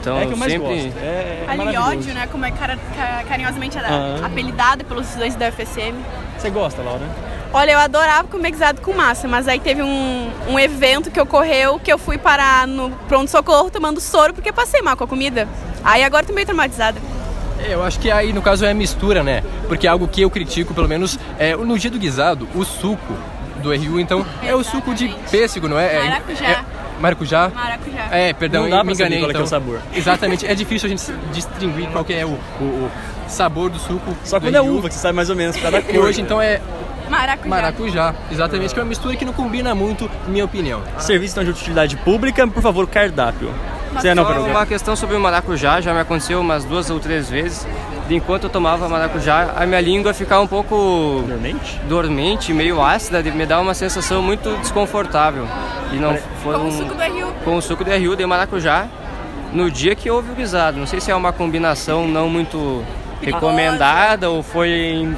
Então 0.00 0.18
É 0.18 0.24
que 0.24 0.32
eu 0.32 0.36
mais 0.38 0.50
sempre. 0.52 0.66
gosto. 0.66 0.98
É, 0.98 1.44
é 1.74 1.78
ódio, 1.80 2.14
né? 2.14 2.26
Como 2.32 2.42
é 2.46 2.50
cara- 2.52 2.78
ca- 2.96 3.22
carinhosamente 3.28 3.76
Ah. 3.78 4.16
apelidada 4.24 4.82
pelos 4.82 5.06
estudantes 5.08 5.36
da 5.36 5.48
UFSM. 5.48 5.94
Você 6.38 6.48
gosta, 6.48 6.80
Laura? 6.80 7.02
Olha, 7.52 7.72
eu 7.72 7.78
adorava 7.78 8.28
comer 8.28 8.52
guisado 8.52 8.80
com 8.80 8.92
massa, 8.92 9.26
mas 9.26 9.48
aí 9.48 9.58
teve 9.58 9.82
um, 9.82 10.30
um 10.48 10.58
evento 10.58 11.10
que 11.10 11.20
ocorreu 11.20 11.80
que 11.80 11.92
eu 11.92 11.98
fui 11.98 12.16
parar 12.16 12.66
no 12.66 12.90
pronto-socorro 13.08 13.68
tomando 13.70 14.00
soro 14.00 14.32
porque 14.32 14.52
passei 14.52 14.80
mal 14.82 14.96
com 14.96 15.02
a 15.02 15.06
comida. 15.08 15.48
Aí 15.82 16.04
agora 16.04 16.24
tô 16.24 16.32
meio 16.32 16.46
traumatizada. 16.46 17.00
É, 17.58 17.74
Eu 17.74 17.82
acho 17.82 17.98
que 17.98 18.08
aí 18.10 18.32
no 18.32 18.40
caso 18.40 18.64
é 18.64 18.70
a 18.70 18.74
mistura, 18.74 19.24
né? 19.24 19.42
Porque 19.66 19.88
algo 19.88 20.06
que 20.06 20.22
eu 20.22 20.30
critico, 20.30 20.72
pelo 20.72 20.88
menos, 20.88 21.18
é 21.38 21.56
no 21.56 21.76
dia 21.76 21.90
do 21.90 21.98
guisado, 21.98 22.48
o 22.54 22.64
suco 22.64 23.14
do 23.60 23.74
RU, 23.74 23.98
então, 24.00 24.24
é 24.42 24.54
o 24.54 24.62
suco 24.62 24.94
de 24.94 25.06
Exatamente. 25.06 25.30
pêssego, 25.30 25.68
não 25.68 25.78
é? 25.78 25.96
É- 25.96 26.04
Maracujá. 26.08 26.46
é- 26.46 26.64
maracujá? 27.00 27.48
Maracujá. 27.54 28.08
É, 28.12 28.32
perdão, 28.32 28.62
Não 28.62 28.70
dá 28.70 28.84
me 28.84 28.92
enganei. 28.94 29.18
qual 29.18 29.30
é 29.30 29.34
que 29.34 29.36
é 29.36 29.40
o 29.40 29.44
então. 29.44 29.46
sabor. 29.46 29.80
Exatamente, 29.92 30.46
é 30.46 30.54
difícil 30.54 30.86
a 30.86 30.90
gente 30.90 31.02
distinguir 31.32 31.88
qual 31.90 32.04
que 32.04 32.14
é 32.14 32.24
o, 32.24 32.28
o- 32.30 32.64
o 32.64 32.90
sabor 33.28 33.68
do 33.68 33.78
suco. 33.78 34.16
Só 34.24 34.38
do 34.38 34.46
quando 34.46 34.54
é 34.54 34.60
uva, 34.62 34.88
que 34.88 34.94
você 34.94 35.00
sabe 35.00 35.16
mais 35.16 35.28
ou 35.28 35.36
menos 35.36 35.56
cada 35.56 35.82
cor. 35.82 35.94
E 35.94 35.98
hoje, 35.98 36.22
então, 36.22 36.40
é 36.40 36.60
Maracujá. 37.10 37.48
maracujá. 37.48 38.14
Exatamente, 38.30 38.72
que 38.72 38.80
é 38.80 38.82
uma 38.82 38.88
mistura 38.88 39.16
que 39.16 39.24
não 39.24 39.32
combina 39.32 39.74
muito, 39.74 40.08
em 40.28 40.30
minha 40.30 40.44
opinião. 40.44 40.80
Serviço 40.98 41.32
então, 41.34 41.44
de 41.44 41.50
utilidade 41.50 41.96
pública, 41.98 42.46
por 42.46 42.62
favor, 42.62 42.86
cardápio. 42.86 43.52
Você 43.92 44.14
não, 44.14 44.24
Carol? 44.24 44.46
uma 44.46 44.64
questão 44.64 44.94
sobre 44.94 45.16
o 45.16 45.20
maracujá, 45.20 45.80
já 45.80 45.92
me 45.92 45.98
aconteceu 46.00 46.40
umas 46.40 46.64
duas 46.64 46.88
ou 46.90 47.00
três 47.00 47.28
vezes. 47.28 47.66
De 48.06 48.14
enquanto 48.16 48.44
eu 48.44 48.50
tomava 48.50 48.88
maracujá, 48.88 49.52
a 49.56 49.66
minha 49.66 49.80
língua 49.80 50.14
ficava 50.14 50.42
um 50.42 50.46
pouco 50.46 51.24
Dormente? 51.26 51.80
dormente, 51.88 52.52
meio 52.52 52.80
ácida, 52.82 53.20
de 53.22 53.30
me 53.32 53.44
dá 53.46 53.60
uma 53.60 53.74
sensação 53.74 54.22
muito 54.22 54.48
desconfortável. 54.58 55.46
E 55.92 55.96
não 55.96 56.16
foi 56.42 56.54
Com 56.54 56.60
o 56.60 56.66
um- 56.66 56.70
suco 56.72 56.94
do 56.94 57.02
RU. 57.02 57.32
com 57.44 57.56
o 57.56 57.62
suco 57.62 57.84
de 57.84 57.90
RU 57.96 58.14
de 58.16 58.24
maracujá 58.26 58.86
no 59.52 59.68
dia 59.70 59.94
que 59.96 60.08
houve 60.10 60.30
o 60.30 60.34
guisado. 60.34 60.78
Não 60.78 60.86
sei 60.86 61.00
se 61.00 61.10
é 61.10 61.14
uma 61.14 61.32
combinação 61.32 62.06
não 62.06 62.28
muito 62.28 62.84
recomendada 63.22 64.30
ou 64.30 64.42
foi 64.42 65.08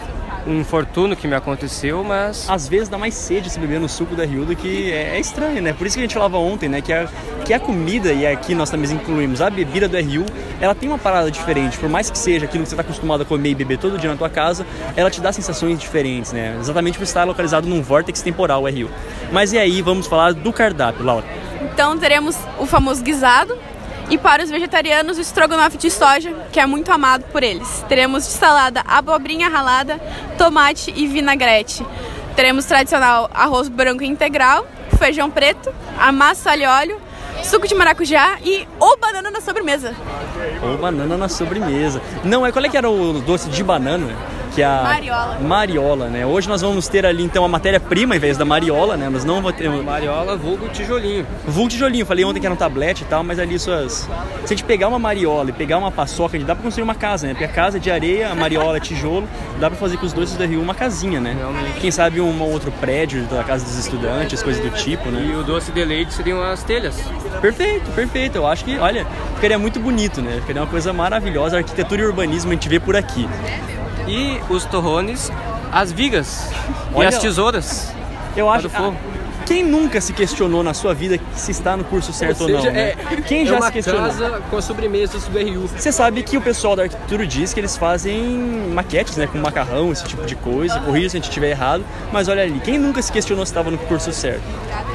um 0.47 0.61
infortúnio 0.61 1.17
que 1.17 1.29
me 1.29 1.35
aconteceu, 1.35 2.03
mas 2.03 2.49
Às 2.49 2.69
vezes 2.69 2.89
dá 2.89 2.99
mais 2.99 3.15
sede 3.15 3.49
se 3.51 3.59
beber 3.59 3.81
no 3.81 3.89
suco 3.89 4.15
da 4.15 4.25
Rio 4.25 4.45
do 4.45 4.57
que 4.57 4.91
é, 4.93 5.17
é 5.17 5.21
estranho, 5.21 5.63
né? 5.63 5.73
Por 5.73 5.87
isso 5.87 5.97
que 5.97 6.01
a 6.01 6.05
gente 6.05 6.15
falava 6.15 6.39
ontem, 6.39 6.69
né? 6.69 6.81
Que 6.81 6.93
a, 6.93 7.09
que 7.45 7.53
a 7.53 7.61
comida, 7.61 8.13
e 8.13 8.27
aqui 8.27 8.55
nós 8.55 8.71
também 8.71 8.91
incluímos 8.91 9.41
a 9.41 9.51
bebida 9.51 9.89
do 9.89 9.97
RU, 9.97 10.27
ela 10.61 10.75
tem 10.75 10.89
uma 10.89 10.99
parada 10.99 11.31
diferente. 11.31 11.79
Por 11.79 11.89
mais 11.89 12.11
que 12.11 12.19
seja 12.19 12.47
aquilo 12.47 12.65
que 12.65 12.71
você 12.71 12.75
está 12.75 12.83
acostumado 12.83 13.23
a 13.23 13.25
comer 13.25 13.51
e 13.51 13.55
beber 13.55 13.79
todo 13.79 13.99
dia 13.99 14.11
na 14.11 14.17
tua 14.17 14.31
casa, 14.31 14.67
ela 14.97 15.11
te 15.11 15.21
dá 15.21 15.33
sensações 15.33 15.79
diferentes, 15.79 16.33
né? 16.33 16.57
Exatamente 16.61 16.99
por 16.99 17.05
estar 17.05 17.25
localizado 17.25 17.69
num 17.69 17.83
vórtice 17.83 18.23
temporal, 18.23 18.63
o 18.63 18.69
RU. 18.69 18.91
Mas 19.31 19.53
e 19.53 19.59
aí, 19.59 19.83
vamos 19.83 20.07
falar 20.07 20.35
do 20.35 20.53
cardápio, 20.53 21.05
Laura. 21.05 21.27
Então 21.73 21.97
teremos 21.97 22.37
o 22.59 22.67
famoso 22.67 23.03
guisado 23.03 23.57
e 24.13 24.19
para 24.19 24.45
os 24.45 24.51
vegetarianos 24.51 25.17
o 25.17 25.23
estrogonofe 25.23 25.79
de 25.79 25.91
soja, 25.91 26.35
que 26.53 26.61
é 26.61 26.67
muito 26.67 26.93
amado 26.93 27.25
por 27.33 27.43
eles. 27.43 27.83
Teremos 27.89 28.27
de 28.27 28.33
salada 28.33 28.83
abobrinha 28.87 29.49
ralada, 29.49 29.99
tomate 30.37 30.93
e 30.95 31.07
vinagrete. 31.07 31.83
Teremos 32.37 32.67
tradicional 32.67 33.31
arroz 33.33 33.71
branco 33.71 34.05
integral, 34.05 34.67
feijão 34.99 35.31
preto, 35.31 35.73
a 35.99 36.13
massa 36.13 36.51
alho 36.51 36.69
óleo, 36.69 37.01
suco 37.43 37.67
de 37.67 37.75
maracujá 37.75 38.37
e 38.45 38.69
ou 38.79 38.99
banana 38.99 39.31
na 39.31 39.41
sobremesa. 39.41 39.95
Ou 40.63 40.77
banana 40.77 41.17
na 41.17 41.31
sobremesa. 41.31 42.03
Não, 42.23 42.45
é 42.45 42.53
qual 42.53 42.67
é 42.67 42.69
que 42.69 42.77
era 42.77 42.91
o 42.91 43.15
doce 43.23 43.49
de 43.49 43.65
banana? 43.65 44.15
Que 44.55 44.61
é 44.61 44.67
a 44.67 44.83
Mariola. 44.83 45.39
Mariola, 45.41 46.09
né? 46.09 46.27
Hoje 46.27 46.49
nós 46.49 46.61
vamos 46.61 46.87
ter 46.87 47.07
ali 47.07 47.23
então 47.23 47.45
a 47.45 47.49
matéria-prima 47.49 48.15
em 48.17 48.19
vez 48.19 48.37
da 48.37 48.45
mariola, 48.45 48.97
né? 48.97 49.09
Nós 49.09 49.25
não 49.25 49.37
vamos 49.37 49.53
ter 49.53 49.69
mariola 49.69 50.37
vulgo 50.37 50.69
tijolinho. 50.69 51.27
vulgo 51.47 51.71
tijolinho. 51.71 52.05
Falei 52.05 52.25
ontem 52.25 52.39
que 52.39 52.47
era 52.47 52.53
um 52.53 52.57
tablete 52.57 53.03
e 53.03 53.07
tal, 53.07 53.25
mas 53.25 53.39
ali 53.39 53.59
suas 53.59 54.09
Se 54.45 54.45
a 54.45 54.49
gente 54.49 54.65
pegar 54.65 54.89
uma 54.89 54.99
mariola 54.99 55.49
e 55.49 55.53
pegar 55.53 55.79
uma 55.79 55.91
paçoca, 55.91 56.39
dá 56.41 56.55
pra 56.55 56.63
construir 56.65 56.85
uma 56.85 56.95
casa, 56.95 57.27
né? 57.27 57.33
Porque 57.33 57.45
a 57.45 57.49
casa 57.49 57.79
é 57.79 57.81
de 57.81 57.91
areia, 57.91 58.31
a 58.31 58.35
mariola 58.35 58.77
é 58.77 58.81
tijolo, 58.81 59.27
dá 59.59 59.71
pra 59.71 59.79
fazer 59.79 59.97
com 59.97 60.05
os 60.05 60.13
dois 60.13 60.33
do 60.33 60.45
Rio 60.45 60.61
uma 60.61 60.75
casinha, 60.75 61.21
né? 61.21 61.35
Realmente. 61.39 61.81
Quem 61.81 61.91
sabe 61.91 62.21
um 62.21 62.43
outro 62.43 62.71
prédio 62.73 63.23
da 63.25 63.43
casa 63.43 63.65
dos 63.65 63.79
estudantes, 63.79 64.43
coisas 64.43 64.63
do 64.63 64.71
tipo, 64.71 65.09
né? 65.09 65.31
E 65.33 65.35
o 65.35 65.43
doce 65.43 65.73
de 65.73 65.85
leite 65.85 66.13
seriam 66.13 66.43
as 66.43 66.63
telhas. 66.63 67.01
Perfeito, 67.41 67.91
perfeito. 67.93 68.37
Eu 68.37 68.47
acho 68.47 68.65
que, 68.65 68.77
olha, 68.79 69.07
ficaria 69.37 69.59
muito 69.59 69.81
bonito, 69.81 70.21
né? 70.21 70.39
Ficaria 70.41 70.61
uma 70.61 70.69
coisa 70.69 70.93
maravilhosa. 70.93 71.57
Arquitetura 71.57 72.03
e 72.03 72.05
urbanismo 72.05 72.51
a 72.51 72.55
gente 72.55 72.69
vê 72.69 72.79
por 72.79 72.97
aqui. 72.97 73.27
E 74.07 74.41
os 74.49 74.65
torrones, 74.65 75.31
as 75.71 75.93
vigas 75.93 76.49
Olha- 76.95 77.05
e 77.07 77.09
as 77.09 77.19
tesouras. 77.19 77.93
Eu 78.37 78.49
acho 78.51 78.69
fogo. 78.71 78.97
ah, 78.99 79.23
Quem 79.45 79.65
nunca 79.65 80.01
se 80.01 80.13
questionou 80.13 80.63
na 80.63 80.73
sua 80.73 80.95
vida 80.95 81.19
se 81.35 81.51
está 81.51 81.77
no 81.77 81.85
curso 81.85 82.13
certo 82.13 82.43
ou, 82.45 82.51
Ou 82.51 82.57
seja, 82.57 82.69
não? 82.69 82.73
Né? 82.75 82.91
é, 83.11 83.17
Quem 83.27 83.43
é 83.43 83.47
já 83.47 83.57
uma 83.57 83.67
se 83.67 83.73
questionou? 83.73 84.03
casa 84.03 84.43
com 84.49 84.57
as 84.57 84.65
sobremesas 84.65 85.25
do 85.25 85.39
RU. 85.39 85.67
Você 85.77 85.91
sabe 85.93 86.23
que 86.23 86.37
o 86.39 86.41
pessoal 86.41 86.75
da 86.77 86.85
arquitetura 86.85 87.27
diz 87.27 87.53
que 87.53 87.61
eles 87.61 87.77
fazem 87.77 88.23
maquetes, 88.73 89.17
né, 89.17 89.27
com 89.27 89.39
macarrão, 89.39 89.91
esse 89.93 90.05
tipo 90.05 90.25
de 90.25 90.37
coisa. 90.37 90.79
Corrija 90.81 91.11
se 91.11 91.17
a 91.17 91.19
gente 91.19 91.29
estiver 91.29 91.51
errado, 91.51 91.85
mas 92.13 92.29
olha 92.29 92.43
ali, 92.43 92.61
quem 92.61 92.79
nunca 92.79 93.03
se 93.03 93.13
questionou 93.13 93.45
se 93.45 93.51
estava 93.51 93.71
no 93.71 93.77
curso 93.79 94.13
certo? 94.13 94.43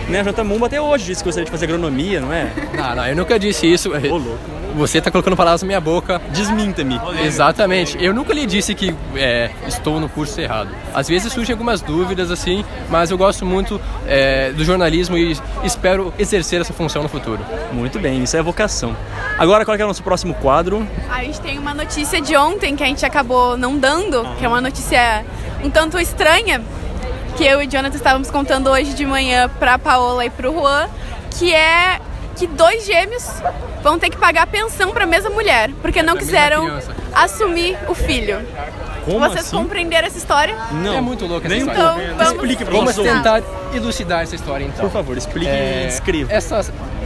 Né, 0.09 0.21
a 0.21 0.23
Jota 0.23 0.43
Mumba 0.43 0.65
até 0.67 0.81
hoje 0.81 1.05
disse 1.05 1.21
que 1.21 1.27
gostaria 1.27 1.45
de 1.45 1.51
fazer 1.51 1.65
agronomia, 1.65 2.19
não 2.21 2.31
é? 2.33 2.49
Não, 2.75 2.95
não, 2.95 3.05
eu 3.07 3.15
nunca 3.15 3.37
disse 3.37 3.71
isso. 3.71 3.91
Ô, 3.91 4.17
louco. 4.17 4.39
Você 4.77 5.01
tá 5.01 5.09
colocando 5.09 5.35
palavras 5.35 5.63
na 5.63 5.65
minha 5.65 5.81
boca. 5.81 6.21
Desminta-me. 6.29 7.01
Exatamente. 7.23 7.97
Eu 7.99 8.13
nunca 8.13 8.31
lhe 8.31 8.45
disse 8.45 8.75
que 8.75 8.95
é, 9.15 9.49
estou 9.67 9.99
no 9.99 10.07
curso 10.07 10.39
errado. 10.39 10.69
Às 10.93 11.07
vezes 11.07 11.33
surgem 11.33 11.53
algumas 11.53 11.81
dúvidas 11.81 12.29
assim, 12.29 12.63
mas 12.87 13.09
eu 13.09 13.17
gosto 13.17 13.43
muito 13.43 13.81
é, 14.05 14.51
do 14.51 14.63
jornalismo 14.63 15.17
e 15.17 15.35
espero 15.63 16.13
exercer 16.19 16.61
essa 16.61 16.73
função 16.73 17.01
no 17.01 17.09
futuro. 17.09 17.39
Muito 17.71 17.97
bem, 17.97 18.21
isso 18.21 18.37
é 18.37 18.41
vocação. 18.43 18.95
Agora, 19.39 19.65
qual 19.65 19.73
é, 19.73 19.77
que 19.77 19.81
é 19.81 19.85
o 19.85 19.87
nosso 19.87 20.03
próximo 20.03 20.35
quadro? 20.35 20.87
A 21.09 21.23
gente 21.23 21.41
tem 21.41 21.57
uma 21.57 21.73
notícia 21.73 22.21
de 22.21 22.37
ontem 22.37 22.75
que 22.75 22.83
a 22.83 22.87
gente 22.87 23.03
acabou 23.03 23.57
não 23.57 23.79
dando, 23.79 24.23
que 24.37 24.45
é 24.45 24.47
uma 24.47 24.61
notícia 24.61 25.25
um 25.63 25.71
tanto 25.71 25.97
estranha, 25.97 26.61
que 27.35 27.43
eu 27.43 27.63
e 27.63 27.65
o 27.65 27.69
Jonathan 27.69 27.97
estávamos 27.97 28.29
contando 28.29 28.69
hoje 28.69 28.93
de 28.93 29.07
manhã 29.07 29.49
pra 29.57 29.79
Paola 29.79 30.23
e 30.23 30.29
pro 30.29 30.53
Juan, 30.53 30.87
que 31.31 31.51
é 31.51 31.99
que 32.35 32.45
dois 32.45 32.85
gêmeos 32.85 33.41
vão 33.87 33.97
ter 33.97 34.09
que 34.09 34.17
pagar 34.17 34.45
pensão 34.47 34.91
pra 34.91 35.05
mesma 35.05 35.29
mulher, 35.29 35.69
porque 35.81 36.01
não 36.03 36.15
mesma 36.15 36.25
quiseram 36.27 36.79
assumir 37.13 37.77
o 37.87 37.95
filho. 37.95 38.39
Como 39.05 39.19
vocês 39.19 39.45
assim? 39.45 39.55
compreenderam 39.55 40.05
essa 40.07 40.17
história. 40.17 40.53
Não. 40.71 40.93
É 40.93 40.99
muito 40.99 41.25
louca 41.25 41.47
essa 41.47 41.55
Nem 41.55 41.65
história. 41.65 42.03
Então, 42.03 42.17
vamos- 42.17 42.33
Explique 42.33 42.65
pra 42.65 42.73
Vamos 42.73 42.95
tentar 42.95 43.41
elucidar 43.73 44.21
essa 44.23 44.35
história 44.35 44.65
então. 44.65 44.81
Por 44.85 44.91
favor, 44.91 45.17
explique 45.17 45.47
É, 45.47 45.83
e 45.83 45.87
descreva. 45.87 46.33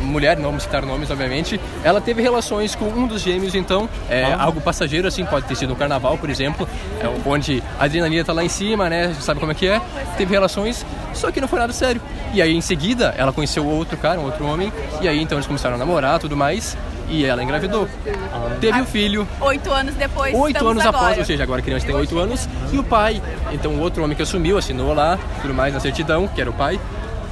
Mulher, 0.01 0.37
não 0.37 0.45
vamos 0.45 0.63
citar 0.63 0.85
nomes, 0.85 1.09
obviamente, 1.11 1.59
ela 1.83 2.01
teve 2.01 2.21
relações 2.21 2.75
com 2.75 2.85
um 2.85 3.07
dos 3.07 3.21
gêmeos, 3.21 3.55
então, 3.55 3.87
é 4.09 4.23
Ah. 4.33 4.43
algo 4.43 4.59
passageiro, 4.61 5.07
assim, 5.07 5.25
pode 5.25 5.45
ter 5.45 5.55
sido 5.55 5.73
um 5.73 5.75
carnaval, 5.75 6.17
por 6.17 6.29
exemplo, 6.29 6.67
é, 6.99 7.09
onde 7.25 7.61
a 7.79 7.85
adrenalina 7.85 8.23
tá 8.23 8.33
lá 8.33 8.43
em 8.43 8.49
cima, 8.49 8.89
né, 8.89 9.05
a 9.05 9.07
gente 9.09 9.23
sabe 9.23 9.39
como 9.39 9.51
é 9.51 9.55
que 9.55 9.67
é, 9.67 9.81
teve 10.17 10.31
relações, 10.33 10.85
só 11.13 11.31
que 11.31 11.39
não 11.41 11.47
foi 11.47 11.59
nada 11.59 11.73
sério. 11.73 12.01
E 12.33 12.41
aí, 12.41 12.55
em 12.55 12.61
seguida, 12.61 13.13
ela 13.17 13.31
conheceu 13.33 13.65
outro 13.65 13.97
cara, 13.97 14.19
um 14.19 14.25
outro 14.25 14.45
homem, 14.45 14.71
e 15.01 15.07
aí, 15.07 15.21
então, 15.21 15.37
eles 15.37 15.47
começaram 15.47 15.75
a 15.75 15.77
namorar, 15.77 16.19
tudo 16.19 16.35
mais, 16.35 16.77
e 17.09 17.25
ela 17.25 17.43
engravidou. 17.43 17.89
Teve 18.61 18.79
o 18.81 18.85
filho, 18.85 19.27
Oito 19.41 19.69
anos 19.71 19.93
depois. 19.95 20.33
oito 20.33 20.65
anos 20.65 20.85
agora. 20.85 20.97
após, 21.05 21.17
ou 21.19 21.25
seja, 21.25 21.43
agora 21.43 21.59
a 21.59 21.63
criança 21.63 21.85
tem 21.85 21.93
oito 21.95 22.17
anos, 22.17 22.47
e 22.71 22.77
o 22.77 22.83
pai, 22.83 23.21
então 23.51 23.71
o 23.73 23.79
outro 23.81 24.03
homem 24.03 24.15
que 24.15 24.23
assumiu, 24.23 24.57
assinou 24.57 24.93
lá, 24.93 25.19
tudo 25.41 25.53
mais 25.53 25.73
na 25.73 25.79
certidão, 25.81 26.27
que 26.27 26.39
era 26.39 26.49
o 26.49 26.53
pai, 26.53 26.79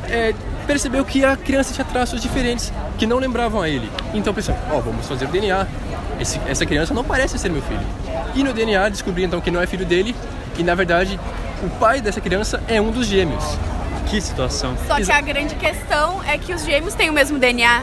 é, 0.09 0.33
percebeu 0.69 1.03
que 1.03 1.25
a 1.25 1.35
criança 1.35 1.73
tinha 1.73 1.83
traços 1.83 2.21
diferentes, 2.21 2.71
que 2.95 3.07
não 3.07 3.17
lembravam 3.17 3.59
a 3.59 3.67
ele. 3.67 3.89
Então 4.13 4.31
pensou, 4.31 4.55
ó, 4.71 4.79
vamos 4.79 5.07
fazer 5.07 5.25
o 5.25 5.27
DNA. 5.27 5.65
Esse- 6.19 6.39
essa 6.47 6.63
criança 6.63 6.93
não 6.93 7.03
parece 7.03 7.39
ser 7.39 7.49
meu 7.49 7.63
filho. 7.63 7.81
E 8.35 8.43
no 8.43 8.53
DNA 8.53 8.87
descobri 8.89 9.23
então 9.23 9.41
que 9.41 9.49
não 9.49 9.59
é 9.59 9.65
filho 9.65 9.83
dele, 9.83 10.15
e 10.59 10.63
na 10.63 10.75
verdade 10.75 11.19
o 11.63 11.69
pai 11.79 12.01
dessa 12.01 12.21
criança 12.21 12.61
é 12.67 12.79
um 12.79 12.91
dos 12.91 13.07
gêmeos. 13.07 13.43
Que 14.11 14.21
situação. 14.21 14.75
Só 14.87 14.97
que 14.97 15.11
a 15.11 15.21
grande 15.21 15.55
questão 15.55 16.21
é 16.23 16.37
que 16.37 16.53
os 16.53 16.63
gêmeos 16.63 16.93
têm 16.93 17.09
o 17.09 17.13
mesmo 17.13 17.39
DNA. 17.39 17.81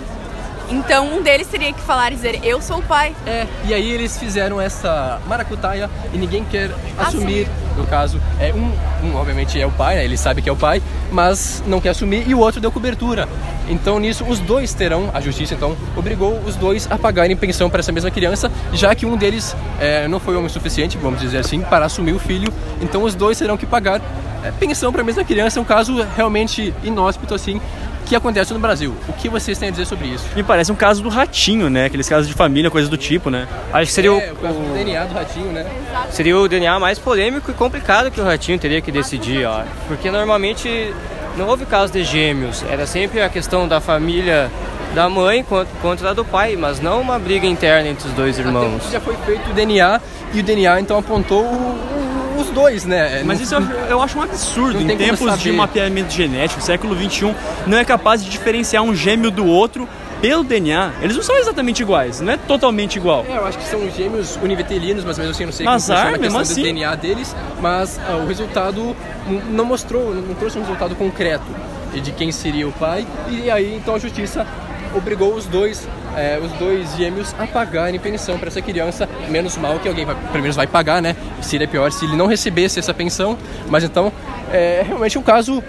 Então 0.69 1.13
um 1.17 1.23
deles 1.23 1.49
teria 1.49 1.73
que 1.73 1.81
falar 1.81 2.13
e 2.13 2.15
dizer, 2.15 2.41
eu 2.45 2.63
sou 2.63 2.79
o 2.79 2.83
pai. 2.83 3.17
É, 3.27 3.49
e 3.65 3.75
aí 3.75 3.91
eles 3.91 4.17
fizeram 4.17 4.61
essa 4.61 5.21
maracutaia 5.27 5.91
e 6.15 6.19
ninguém 6.19 6.45
quer 6.45 6.71
assumir, 6.99 7.49
no 7.77 7.87
caso, 7.87 8.21
é 8.41 8.53
um, 8.53 8.73
um 9.07 9.17
obviamente 9.17 9.61
é 9.61 9.67
o 9.67 9.71
pai, 9.71 9.97
né? 9.97 10.05
ele 10.05 10.17
sabe 10.17 10.43
que 10.43 10.49
é 10.49 10.53
o 10.53 10.57
pai, 10.57 10.83
mas 11.11 11.63
não 11.67 11.81
quer 11.81 11.91
assumir 11.91 12.27
e 12.27 12.35
o 12.35 12.39
outro 12.39 12.61
deu 12.61 12.73
cobertura. 12.73 13.29
Então 13.69 13.99
nisso 13.99 14.25
os 14.25 14.39
dois 14.39 14.73
terão, 14.75 15.11
a 15.13 15.21
justiça 15.21 15.55
então 15.55 15.77
obrigou 15.97 16.39
os 16.47 16.57
dois 16.57 16.91
a 16.91 16.97
pagarem 16.97 17.37
pensão 17.37 17.69
para 17.69 17.81
essa 17.81 17.93
mesma 17.93 18.11
criança, 18.11 18.51
já 18.73 18.95
que 18.95 19.05
um 19.05 19.17
deles 19.17 19.55
é, 19.81 20.09
não 20.09 20.21
foi 20.21 20.37
homem 20.37 20.49
suficiente, 20.49 20.97
vamos 20.97 21.21
dizer 21.21 21.39
assim, 21.39 21.61
para 21.61 21.87
assumir 21.87 22.13
o 22.13 22.19
filho, 22.19 22.53
então 22.81 23.03
os 23.03 23.15
dois 23.15 23.39
terão 23.39 23.57
que 23.57 23.67
pagar 23.67 24.01
é, 24.43 24.51
pensão 24.53 24.93
para 24.93 25.03
a 25.03 25.05
mesma 25.05 25.25
criança, 25.25 25.59
é 25.59 25.63
um 25.63 25.65
caso 25.65 26.07
realmente 26.17 26.73
inóspito 26.83 27.35
assim, 27.35 27.61
que 28.07 28.17
acontece 28.17 28.55
no 28.55 28.59
Brasil. 28.61 28.95
O 29.09 29.13
que 29.13 29.29
vocês 29.29 29.59
têm 29.59 29.69
a 29.69 29.71
dizer 29.71 29.85
sobre 29.85 30.07
isso? 30.09 30.25
Me 30.35 30.43
parece 30.43 30.71
um 30.73 30.75
caso 30.77 31.03
do 31.03 31.09
ratinho, 31.09 31.69
né? 31.69 31.87
Aqueles 31.87 32.09
casos 32.09 32.27
de 32.29 32.33
família, 32.35 32.71
coisa 32.71 32.89
do 32.89 32.97
tipo, 32.97 33.29
né? 33.29 33.47
Acho 33.73 33.87
que 33.87 33.93
seria 33.93 34.13
o, 34.13 34.19
É, 34.21 34.33
o 34.33 34.37
caso 34.37 34.55
do 34.59 34.73
DNA 34.75 35.05
do 35.05 35.15
ratinho, 35.15 35.53
né? 35.53 35.67
seria 36.11 36.39
o 36.39 36.49
DNA 36.49 36.79
mais 36.81 36.99
polêmico 36.99 37.51
e 37.51 37.55
complicado 37.55 38.11
que 38.11 38.21
o 38.21 38.25
Ratinho 38.25 38.59
teria 38.59 38.81
que 38.81 38.91
decidir, 38.93 39.45
ó. 39.47 39.63
Porque 39.89 40.11
normalmente 40.11 40.95
não 41.37 41.49
houve 41.49 41.67
caso 41.67 41.93
de 41.93 42.03
gêmeos, 42.05 42.65
era 42.71 42.87
sempre 42.87 43.21
a 43.21 43.29
questão 43.29 43.67
da 43.69 43.81
família 43.81 44.51
da 44.95 45.09
mãe 45.11 45.45
contra, 45.83 46.11
a 46.11 46.13
do 46.15 46.25
pai, 46.25 46.57
mas 46.57 46.81
não 46.81 47.01
uma 47.03 47.19
briga 47.19 47.47
interna 47.47 47.89
entre 47.91 48.09
os 48.09 48.15
dois 48.15 48.39
irmãos. 48.39 48.81
Até 48.83 48.93
já 48.93 49.01
foi 49.01 49.15
feito 49.27 49.51
o 49.51 49.53
DNA 49.53 50.01
e 50.33 50.41
o 50.41 50.43
DNA 50.43 50.81
então 50.81 50.97
apontou 50.99 51.43
o- 51.45 51.47
o- 51.47 51.96
os 52.47 52.51
dois, 52.55 52.85
né? 52.85 53.23
Mas 53.25 53.39
Não- 53.39 53.45
isso 53.45 53.55
eu, 53.55 53.87
eu 53.91 54.03
acho 54.03 54.19
um 54.19 54.23
absurdo. 54.23 54.81
Não 54.81 54.91
Em 54.91 54.97
tempos 54.97 55.39
de 55.39 55.53
mapeamento 55.53 56.13
genético, 56.13 56.61
século 56.61 56.95
XXI, 56.97 57.35
não 57.67 57.79
é 57.79 57.85
capaz 57.85 58.23
de 58.25 58.31
diferenciar 58.31 58.83
um 58.83 58.95
gêmeo 58.95 59.31
do 59.31 59.47
outro 59.47 59.89
pelo 60.21 60.43
DNA. 60.43 60.93
Eles 61.03 61.17
não 61.17 61.23
são 61.23 61.37
exatamente 61.37 61.83
iguais, 61.83 62.21
não 62.21 62.33
é 62.33 62.37
totalmente 62.37 62.97
igual. 62.97 63.25
É, 63.29 63.37
eu 63.37 63.47
acho 63.47 63.59
que 63.59 63.65
são 63.65 63.89
gêmeos 63.91 64.37
univitelinos, 64.37 65.05
mas 65.05 65.19
mesmo 65.19 65.33
assim 65.33 65.43
eu 65.43 65.47
não 65.47 65.53
sei 65.53 65.67
Azar, 65.67 65.77
como 65.77 65.79
funciona 65.81 66.17
a 66.17 66.21
mesmo 66.21 66.39
questão 66.39 66.53
assim. 66.55 66.61
do 66.63 66.65
DNA 66.65 66.95
deles, 66.95 67.37
mas 67.61 68.01
ah, 68.09 68.17
o 68.17 68.27
resultado 68.27 68.97
não 69.51 69.65
mostrou, 69.65 70.15
não 70.15 70.35
trouxe 70.35 70.59
um 70.59 70.63
resultado 70.63 70.95
concreto 70.95 71.45
de 71.93 72.13
quem 72.13 72.31
seria 72.33 72.67
o 72.69 72.73
pai, 72.73 73.07
e 73.29 73.51
aí 73.51 73.77
então 73.77 73.95
a 73.95 73.99
justiça 73.99 74.47
obrigou 74.97 75.35
os 75.35 75.47
dois, 75.47 75.87
é, 76.17 76.39
os 76.43 76.51
dois 76.53 76.97
gêmeos 76.97 77.35
a 77.39 77.47
pagarem 77.47 77.99
pensão 78.01 78.39
para 78.39 78.49
essa 78.49 78.63
criança, 78.63 79.09
menos 79.29 79.57
mal 79.57 79.79
que 79.79 79.89
alguém 79.89 80.05
vai, 80.05 80.15
pelo 80.15 80.43
menos 80.43 80.57
vai 80.57 80.67
pagar, 80.67 81.03
né? 81.03 81.15
Seria 81.43 81.69
pior 81.69 81.93
se 81.93 82.05
ele 82.05 82.17
não 82.17 82.27
recebesse 82.27 82.79
essa 82.79 82.95
pensão, 82.95 83.37
mas 83.69 83.85
então 83.85 84.13
é 84.53 84.83
realmente 84.87 85.19
um 85.19 85.23
caso 85.23 85.63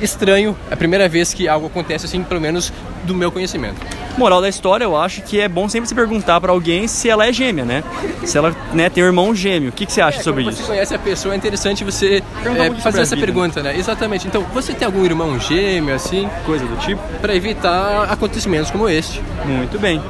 estranho, 0.00 0.56
é 0.70 0.74
a 0.74 0.76
primeira 0.76 1.08
vez 1.08 1.32
que 1.34 1.48
algo 1.48 1.66
acontece 1.66 2.06
assim, 2.06 2.22
pelo 2.22 2.40
menos 2.40 2.72
do 3.04 3.14
meu 3.14 3.30
conhecimento. 3.30 3.76
Moral 4.16 4.40
da 4.40 4.48
história, 4.48 4.84
eu 4.84 4.96
acho 4.96 5.22
que 5.22 5.40
é 5.40 5.48
bom 5.48 5.68
sempre 5.68 5.88
se 5.88 5.94
perguntar 5.94 6.40
pra 6.40 6.52
alguém 6.52 6.86
se 6.88 7.08
ela 7.08 7.26
é 7.26 7.32
gêmea, 7.32 7.64
né? 7.64 7.84
Se 8.24 8.36
ela 8.36 8.54
né, 8.72 8.90
tem 8.90 9.02
um 9.02 9.06
irmão 9.06 9.34
gêmeo. 9.34 9.70
O 9.70 9.72
que, 9.72 9.86
que 9.86 9.92
você 9.92 10.00
acha 10.00 10.20
É, 10.20 10.22
sobre 10.22 10.42
quando 10.42 10.52
isso? 10.54 10.62
você 10.62 10.68
conhece 10.68 10.94
a 10.94 10.98
pessoa, 10.98 11.34
é 11.34 11.36
interessante 11.36 11.84
você 11.84 12.22
é, 12.44 12.80
fazer 12.80 13.02
essa 13.02 13.14
vida, 13.14 13.26
pergunta, 13.26 13.62
né? 13.62 13.76
Exatamente. 13.76 14.26
Então, 14.26 14.42
você 14.52 14.74
tem 14.74 14.84
algum 14.84 15.04
irmão 15.04 15.38
gêmeo, 15.38 15.94
assim, 15.94 16.28
Coisa 16.44 16.66
do 16.66 16.76
tipo? 16.76 17.00
para 17.20 17.34
evitar 17.34 18.04
acontecimentos 18.10 18.70
como 18.70 18.88
este? 18.88 19.22
Muito 19.44 19.78
bem. 19.78 20.02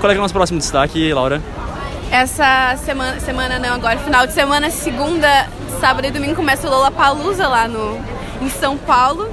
Qual 0.00 0.10
é, 0.10 0.14
que 0.14 0.18
é 0.18 0.20
o 0.20 0.22
nosso 0.22 0.34
próximo 0.34 0.58
destaque, 0.58 1.12
Laura? 1.12 1.42
Essa 2.10 2.76
semana, 2.84 3.18
semana 3.18 3.58
não, 3.58 3.74
agora 3.74 3.98
final 3.98 4.26
de 4.26 4.32
semana, 4.32 4.70
segunda, 4.70 5.48
sábado 5.80 6.06
e 6.06 6.10
domingo 6.10 6.36
começa 6.36 6.66
o 6.66 6.70
Lollapalooza 6.70 7.48
lá 7.48 7.66
no, 7.66 7.98
em 8.40 8.48
São 8.50 8.76
Paulo. 8.76 9.28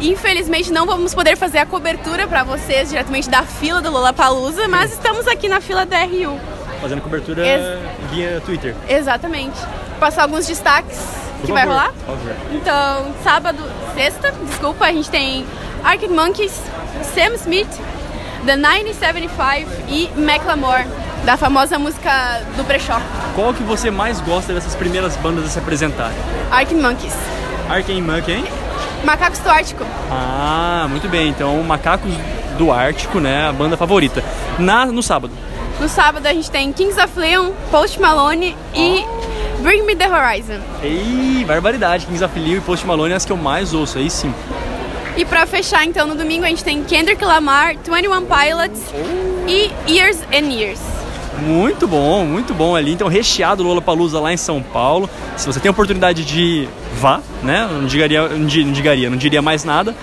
Infelizmente 0.00 0.72
não 0.72 0.86
vamos 0.86 1.14
poder 1.14 1.36
fazer 1.36 1.58
a 1.58 1.66
cobertura 1.66 2.26
para 2.26 2.42
vocês 2.42 2.88
diretamente 2.90 3.28
da 3.30 3.42
fila 3.42 3.80
do 3.80 3.90
Lollapalooza, 3.90 4.66
mas 4.68 4.92
estamos 4.92 5.26
aqui 5.28 5.48
na 5.48 5.60
fila 5.60 5.86
da 5.86 5.98
RU. 6.04 6.38
Fazendo 6.80 7.00
cobertura 7.00 7.46
Ex- 7.46 7.78
via 8.10 8.42
Twitter. 8.44 8.74
Exatamente. 8.88 9.58
Vou 9.58 9.98
passar 10.00 10.22
alguns 10.22 10.46
destaques 10.46 10.98
Por 11.40 11.46
que 11.46 11.52
vai 11.52 11.62
favor. 11.62 11.78
rolar. 11.78 11.92
Por 11.92 12.16
favor. 12.18 12.32
Então, 12.52 13.14
sábado, 13.22 13.58
sexta, 13.94 14.32
desculpa, 14.46 14.84
a 14.84 14.92
gente 14.92 15.08
tem 15.08 15.46
Arctic 15.82 16.10
Monkeys, 16.10 16.60
Sam 17.14 17.34
Smith, 17.36 17.68
The 18.44 18.56
975 18.56 19.70
e 19.88 20.10
Macklemore, 20.16 20.84
da 21.24 21.36
famosa 21.38 21.78
música 21.78 22.42
do 22.56 22.64
Brechó. 22.64 23.00
Qual 23.34 23.54
que 23.54 23.62
você 23.62 23.90
mais 23.90 24.20
gosta 24.20 24.52
dessas 24.52 24.74
primeiras 24.74 25.16
bandas 25.16 25.46
a 25.46 25.48
se 25.48 25.58
apresentarem? 25.58 26.16
Arctic 26.50 26.76
Monkeys. 26.76 27.14
Monkey, 28.02 28.32
hein? 28.32 28.44
Macacos 29.04 29.38
do 29.38 29.50
Ártico. 29.50 29.84
Ah, 30.10 30.86
muito 30.88 31.08
bem. 31.08 31.28
Então, 31.28 31.62
Macacos 31.62 32.12
do 32.58 32.72
Ártico, 32.72 33.20
né? 33.20 33.48
A 33.48 33.52
banda 33.52 33.76
favorita. 33.76 34.22
Na, 34.58 34.86
no 34.86 35.02
sábado. 35.02 35.32
No 35.80 35.88
sábado 35.88 36.26
a 36.26 36.32
gente 36.32 36.50
tem 36.50 36.72
Kings 36.72 37.00
of 37.00 37.18
Leon, 37.18 37.50
Post 37.70 38.00
Malone 38.00 38.56
e 38.74 39.04
Bring 39.60 39.82
Me 39.82 39.96
The 39.96 40.08
Horizon. 40.08 40.60
Ei, 40.82 41.44
barbaridade. 41.46 42.06
Kings 42.06 42.24
of 42.24 42.38
Leon 42.38 42.58
e 42.58 42.60
Post 42.60 42.86
Malone 42.86 43.12
é 43.12 43.16
as 43.16 43.24
que 43.24 43.32
eu 43.32 43.36
mais 43.36 43.74
ouço. 43.74 43.98
Aí 43.98 44.08
sim. 44.08 44.32
E 45.16 45.24
pra 45.24 45.46
fechar 45.46 45.84
então 45.84 46.06
no 46.06 46.14
domingo 46.14 46.44
a 46.44 46.48
gente 46.48 46.64
tem 46.64 46.82
Kendrick 46.82 47.24
Lamar, 47.24 47.74
21 47.76 48.26
Pilots 48.26 48.82
e 49.46 49.70
Years 49.92 50.20
and 50.32 50.52
Years. 50.52 50.80
Muito 51.42 51.86
bom, 51.86 52.24
muito 52.24 52.54
bom 52.54 52.76
ali. 52.76 52.92
Então, 52.92 53.08
recheado 53.08 53.62
Lollapalooza 53.62 54.20
lá 54.20 54.32
em 54.32 54.36
São 54.36 54.62
Paulo. 54.62 55.08
Se 55.36 55.46
você 55.46 55.60
tem 55.60 55.68
a 55.68 55.72
oportunidade 55.72 56.24
de 56.24 56.40
ir, 56.40 56.68
vá, 57.00 57.20
né? 57.42 57.68
Não 57.70 57.86
digaria, 57.86 58.28
não 58.28 58.46
di- 58.46 58.64
não 58.64 58.72
digaria, 58.72 59.10
não 59.10 59.16
diria 59.16 59.42
mais 59.42 59.64
nada. 59.64 59.94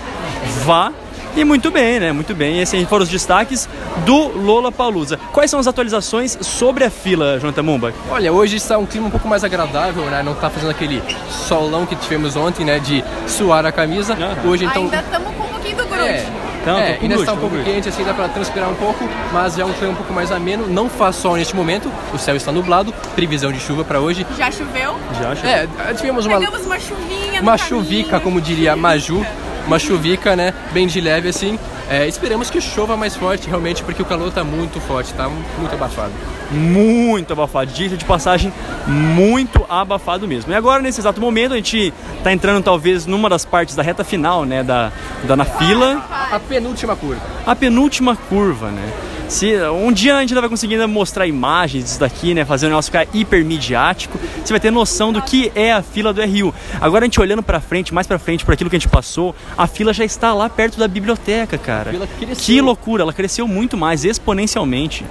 Vá. 0.66 0.92
E 1.34 1.46
muito 1.46 1.72
bem, 1.72 1.98
né? 1.98 2.12
Muito 2.12 2.36
bem. 2.36 2.60
Esses 2.60 2.88
foram 2.90 3.04
os 3.04 3.10
destaques 3.10 3.70
do 4.06 4.38
Lollapalooza. 4.38 5.18
Quais 5.32 5.50
são 5.50 5.62
as 5.62 5.66
atualizações 5.68 6.38
sobre 6.42 6.84
a 6.84 6.90
fila, 6.90 7.40
Jonathan 7.40 7.64
Mumba? 7.64 7.94
Olha, 8.10 8.34
hoje 8.34 8.58
está 8.58 8.78
um 8.78 8.86
clima 8.86 9.08
um 9.08 9.10
pouco 9.10 9.30
mais 9.30 9.42
agradável, 9.42 10.04
né? 10.08 10.22
Não 10.22 10.34
está 10.34 10.50
fazendo 10.50 10.72
aquele 10.72 11.02
solão 11.30 11.86
que 11.86 11.96
tivemos 11.96 12.36
ontem, 12.36 12.66
né? 12.66 12.80
De 12.80 13.02
suar 13.28 13.66
a 13.66 13.72
camisa. 13.72 14.14
Aham. 14.14 14.36
Hoje, 14.50 14.66
então... 14.66 14.84
Ainda 14.84 14.98
estamos 15.00 15.34
com 15.34 15.44
um 15.44 15.48
pouquinho 15.48 15.78
do 15.78 15.86
grude. 15.86 16.04
É, 16.04 16.26
Então, 16.62 16.78
é, 16.78 16.98
ainda 17.02 17.16
gosto, 17.16 17.20
está 17.22 17.34
um 17.34 17.38
pouco 17.38 17.58
quente, 17.64 17.90
assim, 17.90 18.04
dá 18.04 18.14
para 18.14 18.30
transpirar 18.30 18.70
um 18.70 18.76
pouco, 18.76 19.10
mas 19.34 19.56
já 19.56 19.64
é 19.64 19.66
um 19.66 19.74
clima 19.74 19.94
um 19.94 19.96
pouco 19.96 20.14
mais 20.14 20.32
ameno. 20.32 20.68
Não 20.68 20.88
faz 20.88 21.16
sol 21.16 21.36
neste 21.36 21.56
momento, 21.56 21.92
o 22.14 22.18
céu 22.20 22.36
está 22.36 22.52
nublado, 22.52 22.94
previsão 23.16 23.52
de 23.52 23.60
chuva 23.60 23.84
para 23.84 24.00
hoje. 24.00 24.26
Já 24.38 24.52
choveu? 24.52 24.96
Já 25.20 25.32
acho. 25.32 25.46
É, 25.46 25.68
tivemos 25.96 26.26
uma, 26.26 26.40
Pegamos 26.40 26.66
uma 26.66 26.80
chuvinha 26.80 27.42
uma 27.42 27.58
caminho. 27.58 27.68
chuvica, 27.68 28.20
como 28.20 28.40
diria 28.40 28.74
a 28.74 28.76
Maju, 28.76 29.26
uma 29.66 29.80
chuvica, 29.80 30.36
né, 30.36 30.54
bem 30.72 30.86
de 30.86 31.02
leve 31.02 31.30
assim. 31.30 31.58
É, 31.92 32.08
esperamos 32.08 32.50
que 32.50 32.62
chova 32.62 32.96
mais 32.96 33.18
forte 33.18 33.50
realmente, 33.50 33.84
porque 33.84 34.02
o 34.02 34.06
calor 34.06 34.30
está 34.30 34.46
muito 34.46 34.80
forte, 34.80 35.14
tá 35.14 35.28
muito 35.28 35.74
abafado. 35.74 36.14
muito 36.50 37.34
abafado. 37.34 37.70
Dito 37.70 37.98
de 37.98 38.06
passagem, 38.06 38.54
muito 38.88 39.66
abafado 39.68 40.26
mesmo. 40.26 40.54
E 40.54 40.56
agora, 40.56 40.82
nesse 40.82 41.02
exato 41.02 41.20
momento, 41.20 41.52
a 41.52 41.58
gente 41.58 41.94
tá 42.24 42.32
entrando 42.32 42.64
talvez 42.64 43.06
numa 43.06 43.28
das 43.28 43.44
partes 43.44 43.76
da 43.76 43.84
reta 43.84 44.06
final, 44.06 44.46
né? 44.46 44.64
Da, 44.64 44.90
da 45.26 45.36
na 45.36 45.44
fila. 45.44 46.02
A 46.32 46.40
penúltima 46.40 46.96
curva. 46.96 47.22
A 47.46 47.54
penúltima 47.58 48.16
curva, 48.16 48.72
né? 48.72 48.90
Se, 49.32 49.56
um 49.70 49.94
dia 49.94 50.18
a 50.18 50.20
gente 50.20 50.32
ainda 50.32 50.42
vai 50.42 50.50
conseguir 50.50 50.74
ainda 50.74 50.90
mostrar 50.90 51.26
imagens 51.26 51.86
disso 51.86 52.00
daqui, 52.02 52.34
né? 52.34 52.44
Fazer 52.44 52.66
o 52.66 52.70
negócio 52.70 52.92
ficar 52.92 53.08
hiper 53.14 53.46
midiático. 53.46 54.20
Você 54.44 54.52
vai 54.52 54.60
ter 54.60 54.70
noção 54.72 55.14
do 55.14 55.22
que 55.22 55.50
é 55.56 55.72
a 55.72 55.82
fila 55.82 56.12
do 56.12 56.22
RU. 56.22 56.54
Agora 56.82 57.06
a 57.06 57.08
gente 57.08 57.18
olhando 57.18 57.42
pra 57.42 57.62
frente, 57.62 57.94
mais 57.94 58.06
pra 58.06 58.20
frente, 58.20 58.44
por 58.44 58.54
aquilo 58.54 58.70
que 58.70 58.76
a 58.76 58.80
gente 58.80 58.90
passou, 58.90 59.34
a 59.58 59.68
fila 59.68 59.94
já 59.94 60.04
está 60.04 60.34
lá 60.34 60.50
perto 60.50 60.78
da 60.78 60.86
biblioteca, 60.86 61.58
cara. 61.58 61.92
A 61.92 61.94
fila 61.94 62.08
cresceu. 62.20 62.36
Que 62.36 62.60
loucura, 62.60 63.04
ela 63.04 63.14
cresceu 63.14 63.48
muito 63.48 63.78
mais, 63.78 64.04
exponencialmente. 64.04 65.06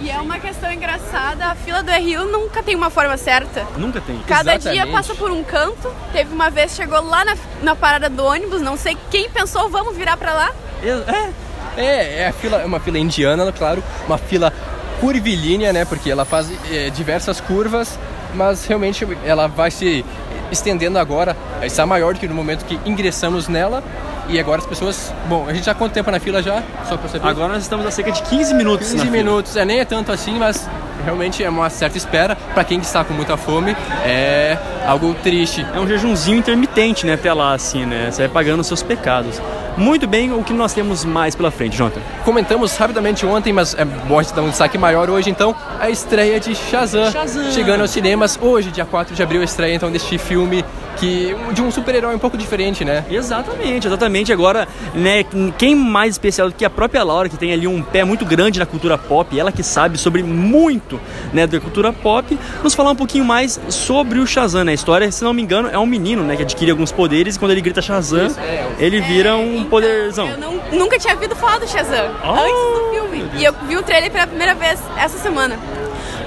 E 0.00 0.10
é 0.10 0.20
uma 0.20 0.38
questão 0.38 0.72
engraçada, 0.72 1.46
a 1.46 1.56
fila 1.56 1.82
do 1.82 1.90
Rio 1.90 2.24
nunca 2.24 2.62
tem 2.62 2.76
uma 2.76 2.88
forma 2.88 3.16
certa. 3.16 3.66
Nunca 3.76 4.00
tem. 4.00 4.16
Cada 4.28 4.54
Exatamente. 4.54 4.80
dia 4.80 4.92
passa 4.92 5.12
por 5.16 5.32
um 5.32 5.42
canto. 5.42 5.92
Teve 6.12 6.32
uma 6.32 6.50
vez, 6.50 6.76
chegou 6.76 7.02
lá 7.02 7.24
na, 7.24 7.36
na 7.62 7.74
parada 7.74 8.08
do 8.08 8.24
ônibus, 8.24 8.62
não 8.62 8.76
sei 8.76 8.96
quem 9.10 9.28
pensou, 9.28 9.68
vamos 9.68 9.96
virar 9.96 10.16
pra 10.16 10.32
lá. 10.34 10.52
É, 10.84 11.30
É, 11.76 12.22
é 12.22 12.28
a 12.28 12.32
fila, 12.32 12.58
é 12.60 12.64
uma 12.64 12.80
fila 12.80 12.98
indiana, 12.98 13.52
claro, 13.52 13.82
uma 14.06 14.18
fila 14.18 14.52
curvilínea, 15.00 15.72
né? 15.72 15.84
Porque 15.84 16.10
ela 16.10 16.24
faz 16.24 16.50
é, 16.70 16.90
diversas 16.90 17.40
curvas, 17.40 17.98
mas 18.34 18.66
realmente 18.66 19.06
ela 19.24 19.46
vai 19.46 19.70
se 19.70 20.04
estendendo 20.50 20.98
agora, 20.98 21.36
está 21.62 21.84
maior 21.84 22.14
do 22.14 22.20
que 22.20 22.28
no 22.28 22.34
momento 22.34 22.64
que 22.64 22.78
ingressamos 22.88 23.48
nela. 23.48 23.82
E 24.28 24.40
agora 24.40 24.60
as 24.60 24.66
pessoas. 24.66 25.12
Bom, 25.28 25.46
a 25.48 25.54
gente 25.54 25.64
já 25.64 25.74
quanto 25.74 25.92
tempo 25.92 26.10
na 26.10 26.18
fila 26.18 26.42
já? 26.42 26.60
Só 26.88 26.96
pra 26.96 27.08
saber. 27.08 27.28
agora 27.28 27.52
nós 27.52 27.62
estamos 27.62 27.86
a 27.86 27.92
cerca 27.92 28.10
de 28.10 28.22
15 28.22 28.54
minutos 28.54 28.88
15 28.88 28.96
na 28.96 29.02
fila. 29.04 29.16
minutos, 29.16 29.56
é, 29.56 29.64
nem 29.64 29.78
é 29.78 29.84
tanto 29.84 30.10
assim, 30.10 30.36
mas 30.36 30.68
realmente 31.04 31.44
é 31.44 31.48
uma 31.48 31.70
certa 31.70 31.96
espera. 31.96 32.34
Pra 32.52 32.64
quem 32.64 32.80
está 32.80 33.04
com 33.04 33.14
muita 33.14 33.36
fome, 33.36 33.76
é 34.04 34.58
algo 34.84 35.14
triste. 35.22 35.64
É 35.72 35.78
um 35.78 35.86
jejumzinho 35.86 36.38
intermitente, 36.38 37.06
né, 37.06 37.14
até 37.14 37.32
lá, 37.32 37.54
assim, 37.54 37.86
né? 37.86 38.08
Você 38.10 38.22
vai 38.22 38.28
pagando 38.28 38.60
os 38.60 38.66
seus 38.66 38.82
pecados. 38.82 39.40
Muito 39.76 40.06
bem, 40.06 40.32
o 40.32 40.42
que 40.42 40.54
nós 40.54 40.72
temos 40.72 41.04
mais 41.04 41.34
pela 41.34 41.50
frente, 41.50 41.76
Jonathan? 41.76 42.00
Comentamos 42.24 42.76
rapidamente 42.76 43.26
ontem, 43.26 43.52
mas 43.52 43.74
é 43.74 43.84
bom 43.84 44.22
dar 44.22 44.42
um 44.42 44.48
destaque 44.48 44.78
maior 44.78 45.10
hoje, 45.10 45.28
então, 45.28 45.54
a 45.78 45.90
estreia 45.90 46.40
de 46.40 46.54
Shazam. 46.54 47.12
Shazam. 47.12 47.52
Chegando 47.52 47.82
aos 47.82 47.90
cinemas 47.90 48.38
hoje, 48.40 48.70
dia 48.70 48.86
4 48.86 49.14
de 49.14 49.22
abril, 49.22 49.42
a 49.42 49.44
estreia 49.44 49.74
então 49.74 49.90
deste 49.92 50.16
filme 50.16 50.64
que 50.96 51.34
de 51.52 51.62
um 51.62 51.70
super-herói 51.70 52.14
um 52.14 52.18
pouco 52.18 52.36
diferente, 52.36 52.84
né? 52.84 53.04
Exatamente, 53.10 53.86
exatamente. 53.86 54.32
Agora, 54.32 54.66
né, 54.94 55.24
quem 55.58 55.74
mais 55.74 56.12
especial 56.14 56.48
do 56.48 56.54
que 56.54 56.64
a 56.64 56.70
própria 56.70 57.02
Laura, 57.04 57.28
que 57.28 57.36
tem 57.36 57.52
ali 57.52 57.66
um 57.66 57.82
pé 57.82 58.04
muito 58.04 58.24
grande 58.24 58.58
na 58.58 58.66
cultura 58.66 58.96
pop, 58.96 59.38
ela 59.38 59.52
que 59.52 59.62
sabe 59.62 59.98
sobre 59.98 60.22
muito, 60.22 61.00
né, 61.32 61.46
da 61.46 61.60
cultura 61.60 61.92
pop, 61.92 62.38
nos 62.62 62.74
falar 62.74 62.90
um 62.90 62.96
pouquinho 62.96 63.24
mais 63.24 63.60
sobre 63.68 64.18
o 64.18 64.26
Shazam, 64.26 64.64
né? 64.64 64.72
A 64.72 64.74
história, 64.74 65.10
se 65.12 65.22
não 65.22 65.32
me 65.32 65.42
engano, 65.42 65.68
é 65.70 65.78
um 65.78 65.86
menino, 65.86 66.22
né, 66.24 66.36
que 66.36 66.42
adquire 66.42 66.70
alguns 66.70 66.90
poderes 66.92 67.36
e 67.36 67.38
quando 67.38 67.50
ele 67.52 67.60
grita 67.60 67.82
Shazam, 67.82 68.26
Isso, 68.26 68.40
é, 68.40 68.66
ele 68.78 69.00
vira 69.00 69.36
um 69.36 69.56
Então, 69.58 69.64
poderzão. 69.70 70.28
Eu 70.28 70.38
não- 70.38 70.60
nunca 70.72 70.98
tinha 70.98 71.14
ouvido 71.14 71.36
falar 71.36 71.58
do 71.58 71.68
Shazam 71.68 72.10
Oh, 72.24 72.30
antes 72.30 72.52
do 72.52 72.90
filme. 72.90 73.30
E 73.38 73.44
eu 73.44 73.54
vi 73.68 73.76
o 73.76 73.82
trailer 73.82 74.10
pela 74.10 74.26
primeira 74.26 74.54
vez 74.54 74.80
essa 74.98 75.18
semana. 75.18 75.58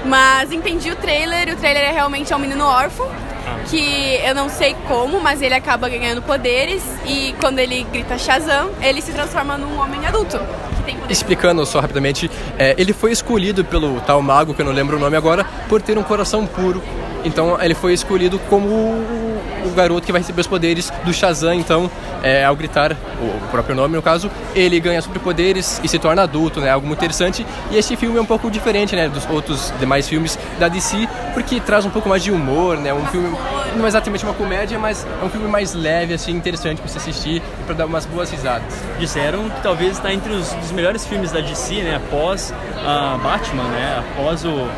Mas 0.04 0.50
entendi 0.52 0.90
o 0.90 0.96
trailer, 0.96 1.48
e 1.48 1.52
o 1.52 1.56
trailer 1.56 1.82
é 1.82 1.92
realmente 1.92 2.32
é 2.32 2.36
um 2.36 2.38
menino 2.38 2.64
órfão. 2.64 3.06
Que 3.68 4.20
eu 4.24 4.34
não 4.34 4.48
sei 4.48 4.74
como, 4.88 5.20
mas 5.20 5.42
ele 5.42 5.54
acaba 5.54 5.88
ganhando 5.88 6.22
poderes. 6.22 6.82
E 7.06 7.34
quando 7.40 7.58
ele 7.58 7.86
grita 7.92 8.18
Shazam, 8.18 8.70
ele 8.80 9.00
se 9.00 9.12
transforma 9.12 9.56
num 9.56 9.78
homem 9.80 10.04
adulto. 10.06 10.38
Explicando 11.08 11.64
só 11.66 11.80
rapidamente, 11.80 12.30
é, 12.58 12.74
ele 12.78 12.92
foi 12.92 13.12
escolhido 13.12 13.64
pelo 13.64 14.00
tal 14.00 14.22
mago, 14.22 14.54
que 14.54 14.62
eu 14.62 14.66
não 14.66 14.72
lembro 14.72 14.96
o 14.96 15.00
nome 15.00 15.16
agora, 15.16 15.44
por 15.68 15.82
ter 15.82 15.98
um 15.98 16.02
coração 16.02 16.46
puro. 16.46 16.82
Então 17.24 17.60
ele 17.60 17.74
foi 17.74 17.92
escolhido 17.92 18.38
como 18.48 18.66
o, 18.66 19.72
garoto 19.74 20.04
que 20.04 20.12
vai 20.12 20.20
receber 20.20 20.40
os 20.40 20.46
poderes 20.46 20.92
do 21.04 21.12
Shazam. 21.12 21.54
Então, 21.54 21.90
é, 22.22 22.44
ao 22.44 22.56
gritar 22.56 22.92
o 22.92 23.50
próprio 23.50 23.74
nome, 23.74 23.94
no 23.94 24.02
caso, 24.02 24.30
ele 24.54 24.80
ganha 24.80 25.00
superpoderes 25.00 25.80
e 25.82 25.88
se 25.88 25.98
torna 25.98 26.22
adulto, 26.22 26.60
né? 26.60 26.70
Algo 26.70 26.86
muito 26.86 26.98
interessante. 26.98 27.46
E 27.70 27.76
esse 27.76 27.96
filme 27.96 28.18
é 28.18 28.20
um 28.20 28.26
pouco 28.26 28.50
diferente, 28.50 28.96
né, 28.96 29.08
dos 29.08 29.28
outros 29.28 29.72
demais 29.78 30.08
filmes 30.08 30.38
da 30.58 30.68
DC, 30.68 31.08
porque 31.34 31.60
traz 31.60 31.84
um 31.84 31.90
pouco 31.90 32.08
mais 32.08 32.22
de 32.22 32.30
humor, 32.30 32.76
né? 32.76 32.92
Um 32.92 33.06
filme 33.06 33.36
não 33.76 33.84
é 33.84 33.88
exatamente 33.88 34.24
uma 34.24 34.34
comédia, 34.34 34.78
mas 34.78 35.06
é 35.20 35.24
um 35.24 35.30
filme 35.30 35.48
mais 35.48 35.74
leve, 35.74 36.14
assim, 36.14 36.32
interessante 36.32 36.80
para 36.80 36.88
você 36.88 36.98
assistir 36.98 37.42
e 37.60 37.64
para 37.64 37.74
dar 37.74 37.86
umas 37.86 38.06
boas 38.06 38.30
risadas. 38.30 38.66
Disseram 38.98 39.48
que 39.48 39.62
talvez 39.62 39.92
está 39.92 40.12
entre 40.12 40.32
os, 40.32 40.72
melhores 40.72 41.04
filmes 41.06 41.32
da 41.32 41.40
DC, 41.40 41.82
né? 41.82 41.96
Após 41.96 42.52
a 42.84 43.18
Batman, 43.22 43.64
né? 43.64 44.04
Após 44.12 44.44
o, 44.44 44.68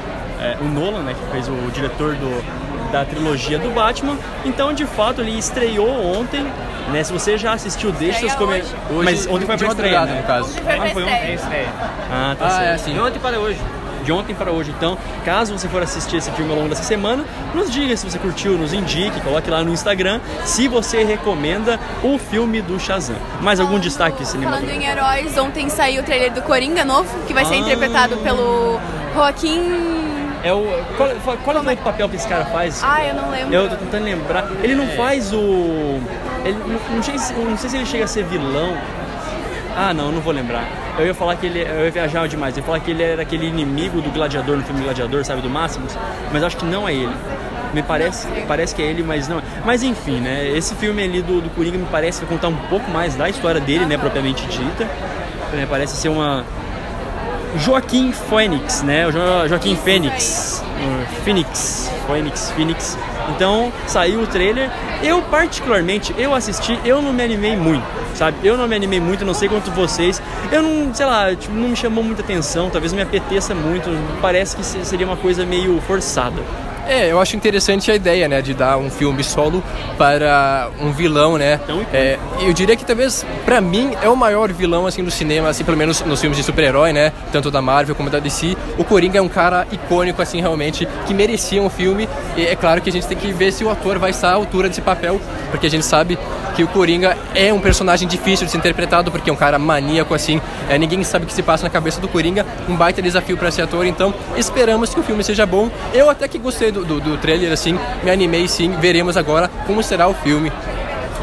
é, 0.43 0.57
o 0.61 0.65
Nolan, 0.65 1.03
né? 1.03 1.15
Que 1.15 1.31
fez 1.33 1.49
o, 1.49 1.53
diretor 1.73 2.15
do, 2.17 2.91
da 2.93 3.05
trilogia 3.05 3.59
do 3.59 3.71
Batman. 3.71 4.17
Então, 4.45 4.73
de 4.73 4.85
fato, 4.87 5.21
ele 5.21 5.39
estreou 5.39 5.89
ontem. 6.19 6.45
Né? 6.93 7.03
Se 7.05 7.13
você 7.13 7.39
já 7.39 7.53
assistiu, 7.53 7.93
deixa 7.93 8.19
seus 8.21 8.35
comentários. 8.35 8.75
Mas 9.05 9.27
ontem 9.27 9.47
foi 9.47 9.57
pra 9.57 9.69
estreia, 9.69 10.05
né? 10.05 10.21
no 10.21 10.27
caso. 10.27 10.51
Ontem 10.51 10.63
foi 10.65 10.75
Ah, 10.75 10.91
foi 10.93 11.03
ontem? 11.05 11.35
estreia. 11.35 11.69
Ah, 12.11 12.37
tá 12.39 12.47
Ah, 12.47 12.51
certo. 12.51 12.63
é 12.65 12.75
assim. 12.75 12.93
De 12.93 13.01
ontem 13.01 13.19
para 13.21 13.39
hoje. 13.39 13.59
De 14.05 14.11
ontem 14.13 14.35
para 14.35 14.51
hoje. 14.51 14.75
Então, 14.77 14.99
caso 15.25 15.57
você 15.57 15.69
for 15.69 15.81
assistir 15.81 16.17
esse 16.17 16.29
filme 16.33 16.51
ao 16.51 16.57
longo 16.57 16.69
dessa 16.71 16.83
semana, 16.83 17.25
nos 17.55 17.71
diga 17.71 17.97
se 17.97 18.05
você 18.11 18.19
curtiu, 18.19 18.59
nos 18.59 18.73
indique, 18.73 19.21
coloque 19.21 19.49
lá 19.49 19.63
no 19.63 19.73
Instagram 19.73 20.19
se 20.45 20.67
você 20.67 21.05
recomenda 21.05 21.79
o 22.03 22.19
filme 22.19 22.61
do 22.61 22.81
Shazam. 22.81 23.15
Mais 23.41 23.61
algum 23.61 23.79
destaque 23.79 24.17
Falando 24.25 24.33
cinematográfico? 24.33 24.83
em 24.83 24.87
heróis, 24.89 25.39
ontem 25.39 25.69
saiu 25.69 26.03
o 26.03 26.05
trailer 26.05 26.33
do 26.33 26.43
Coringa 26.43 26.85
novo, 26.85 27.09
que 27.29 27.33
vai 27.33 27.45
ser 27.45 27.55
Ah. 27.55 27.59
interpretado 27.59 28.17
pelo 28.17 28.81
Joaquim. 29.15 29.92
É 30.45 30.53
o, 30.53 30.65
qual, 30.97 31.11
qual 31.45 31.57
é 31.57 31.61
o 31.61 31.69
outro 31.69 31.85
papel 31.85 32.09
que 32.09 32.17
esse 32.17 32.27
cara 32.29 32.45
faz? 32.47 32.83
Ah, 32.85 33.05
eu 33.05 33.15
não 33.15 33.31
lembro. 33.31 33.55
Eu 33.55 33.69
tô 33.71 33.77
tentando 33.77 34.05
lembrar. 34.05 34.49
Ele 34.63 34.75
não 34.75 34.89
faz 34.89 35.33
o. 35.33 36.01
Ele 36.45 36.59
não, 36.59 36.97
não, 36.97 37.03
ser- 37.03 37.35
não 37.35 37.57
sei 37.57 37.71
se 37.71 37.77
ele 37.77 37.87
chega 37.87 38.05
a 38.05 38.09
ser 38.09 38.25
vilão. 38.25 38.77
Ah, 39.77 39.95
não, 39.95 40.11
não 40.13 40.21
vou 40.21 40.33
lembrar. 40.33 40.65
Eu 40.99 41.07
ia 41.07 41.15
falar 41.15 41.37
que 41.37 41.47
ele. 41.47 41.61
Eu 41.63 41.85
ia 41.85 41.91
viajar 41.91 42.27
demais. 42.29 42.57
Eu 42.57 42.61
ia 42.61 42.67
falar 42.67 42.81
que 42.81 42.91
ele 42.91 43.03
era 43.03 43.23
aquele 43.23 43.47
inimigo 43.47 44.01
do 44.03 44.11
Gladiador 44.11 44.57
no 44.57 44.65
filme 44.65 44.83
Gladiador, 44.83 45.25
sabe? 45.25 45.41
Do 45.41 45.49
Máximos. 45.49 45.97
Mas 46.33 46.43
acho 46.43 46.57
que 46.57 46.65
não 46.65 46.89
é 46.89 46.93
ele. 46.95 47.13
Me 47.73 47.83
parece, 47.83 48.27
parece 48.47 48.75
que 48.75 48.83
é 48.83 48.87
ele, 48.87 49.03
mas 49.03 49.29
não 49.29 49.39
é. 49.39 49.43
Mas 49.65 49.83
enfim, 49.83 50.21
né? 50.21 50.47
Esse 50.55 50.75
filme 50.75 51.03
ali 51.03 51.23
do, 51.23 51.41
do 51.41 51.49
Coringa 51.51 51.79
me 51.79 51.87
parece 51.91 52.21
que 52.21 52.27
vai 52.27 52.37
contar 52.37 52.49
um 52.49 52.69
pouco 52.69 52.91
mais 52.91 53.15
da 53.15 53.31
história 53.31 53.61
dele, 53.61 53.87
né? 53.87 53.97
Propriamente 53.97 54.45
dita. 54.47 54.87
É, 55.55 55.67
parece 55.71 55.97
ser 55.97 56.09
uma. 56.11 56.45
Joaquim 57.57 58.13
Phoenix, 58.13 58.83
né? 58.83 59.05
Jo- 59.11 59.49
Joaquim. 59.49 59.75
Uh, 59.75 61.07
Phoenix. 61.25 61.91
Phoenix, 62.07 62.51
Phoenix. 62.57 62.99
Então, 63.31 63.73
saiu 63.87 64.21
o 64.23 64.27
trailer. 64.27 64.71
Eu, 65.03 65.23
particularmente, 65.23 66.15
eu 66.19 66.35
assisti, 66.35 66.79
eu 66.85 67.01
não 67.01 67.13
me 67.13 67.23
animei 67.23 67.57
muito, 67.57 67.85
sabe? 68.15 68.37
Eu 68.43 68.57
não 68.57 68.67
me 68.67 68.75
animei 68.75 69.01
muito, 69.01 69.25
não 69.25 69.35
sei 69.35 69.49
quanto 69.49 69.71
vocês. 69.71 70.21
Eu 70.51 70.63
não, 70.63 70.93
sei 70.95 71.07
lá, 71.07 71.35
tipo, 71.35 71.55
não 71.55 71.69
me 71.69 71.77
chamou 71.77 72.03
muita 72.03 72.23
atenção, 72.23 72.69
talvez 72.71 72.93
me 72.93 73.03
apeteça 73.03 73.55
muito. 73.55 73.89
Parece 74.21 74.57
que 74.57 74.65
se- 74.65 74.85
seria 74.85 75.07
uma 75.07 75.17
coisa 75.17 75.47
meio 75.47 75.81
forçada. 75.87 76.43
É, 76.93 77.11
eu 77.11 77.19
acho 77.19 77.35
interessante 77.35 77.91
a 77.91 77.95
ideia, 77.95 78.29
né, 78.29 78.43
de 78.43 78.53
dar 78.53 78.77
um 78.77 78.91
filme 78.91 79.25
solo 79.25 79.65
para 79.97 80.69
um 80.79 80.93
vilão, 80.93 81.39
né? 81.39 81.59
Icônico. 81.65 81.91
É, 81.91 82.19
eu 82.43 82.53
diria 82.53 82.77
que 82.77 82.85
talvez, 82.85 83.25
pra 83.47 83.63
mim, 83.63 83.93
é 84.03 84.11
o 84.11 84.15
maior 84.15 84.53
vilão, 84.53 84.87
assim, 84.87 85.03
do 85.03 85.11
cinema, 85.11 85.49
assim, 85.49 85.65
pelo 85.65 85.79
menos 85.79 86.03
nos 86.03 86.21
filmes 86.21 86.37
de 86.37 86.45
super-herói, 86.45 86.93
né? 86.93 87.11
Tanto 87.33 87.51
da 87.51 87.63
Marvel 87.63 87.95
como 87.95 88.11
da 88.11 88.19
DC. 88.19 88.55
O 88.77 88.85
Coringa 88.85 89.19
é 89.19 89.23
um 89.23 89.29
cara 89.29 89.67
icônico, 89.73 90.21
assim, 90.21 90.43
realmente, 90.43 90.87
que 91.07 91.15
merecia 91.15 91.63
um 91.63 91.71
filme. 91.71 92.07
E 92.37 92.45
é 92.45 92.55
claro 92.55 92.83
que 92.83 92.91
a 92.91 92.93
gente 92.93 93.07
tem 93.07 93.17
que 93.17 93.33
ver 93.33 93.53
se 93.53 93.65
o 93.65 93.71
ator 93.71 93.99
vai 93.99 94.11
estar 94.11 94.29
à 94.29 94.35
altura 94.35 94.69
desse 94.69 94.83
papel, 94.83 95.19
porque 95.51 95.69
a 95.69 95.71
gente 95.71 95.87
sabe 95.87 96.19
que 96.55 96.63
o 96.63 96.69
Coringa 96.69 97.17
é 97.35 97.51
um 97.55 97.61
personagem 97.61 98.07
difícil 98.07 98.45
de 98.45 98.53
ser 98.53 98.59
interpretado, 98.59 99.11
porque 99.11 99.31
é 99.31 99.33
um 99.33 99.37
cara 99.37 99.59
maníaco, 99.59 100.13
assim. 100.13 100.43
É, 100.69 100.77
ninguém 100.77 101.03
sabe 101.05 101.25
o 101.25 101.29
que 101.29 101.33
se 101.33 101.43
passa 101.43 101.65
na 101.65 101.71
cabeça 101.71 102.03
do 102.03 102.09
Coringa. 102.09 102.45
Um 102.69 102.77
baita 102.77 103.01
desafio 103.01 103.39
para 103.39 103.49
esse 103.49 103.63
ator, 103.63 103.87
então 103.87 104.13
esperamos 104.37 104.93
que 104.93 105.01
o 105.01 105.03
filme 105.03 105.25
seja 105.25 105.47
bom. 105.47 105.71
Eu 105.95 106.11
até 106.11 106.29
que 106.29 106.39
gostei 106.39 106.71
do, 106.71 106.82
do, 106.85 107.01
do 107.01 107.17
trailer, 107.19 107.53
assim, 107.53 107.79
me 108.03 108.11
animei 108.11 108.49
sim. 108.49 108.73
Veremos 108.81 109.17
agora 109.17 109.49
como 109.67 109.83
será 109.83 110.09
o 110.09 110.15
filme. 110.15 110.53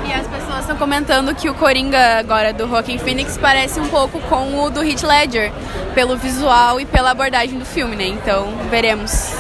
E 0.08 0.14
as 0.14 0.28
pessoas 0.28 0.60
estão 0.62 0.76
comentando 0.76 1.34
que 1.36 1.50
o 1.50 1.54
Coringa 1.54 2.20
agora 2.20 2.54
do 2.54 2.68
Joaquin 2.68 2.98
Phoenix 2.98 3.38
parece 3.38 3.80
um 3.80 3.88
pouco 3.88 4.20
com 4.22 4.64
o 4.64 4.70
do 4.70 4.84
Heath 4.84 5.04
Ledger, 5.04 5.52
pelo 5.94 6.18
visual 6.18 6.80
e 6.80 6.86
pela 6.86 7.12
abordagem 7.12 7.58
do 7.58 7.66
filme, 7.66 7.96
né? 7.96 8.08
Então, 8.08 8.54
veremos. 8.70 9.34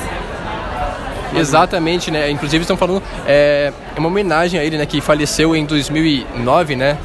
Exatamente, 1.34 2.10
né? 2.10 2.30
Inclusive 2.30 2.64
estão 2.64 2.78
falando, 2.78 3.04
é, 3.28 3.72
é 3.96 4.00
uma 4.00 4.08
homenagem 4.10 4.60
a 4.60 4.64
ele, 4.64 4.78
né? 4.78 4.86
Que 4.86 5.00
faleceu 5.00 5.56
em 5.56 5.66
2009, 5.66 6.76
né? 6.76 6.98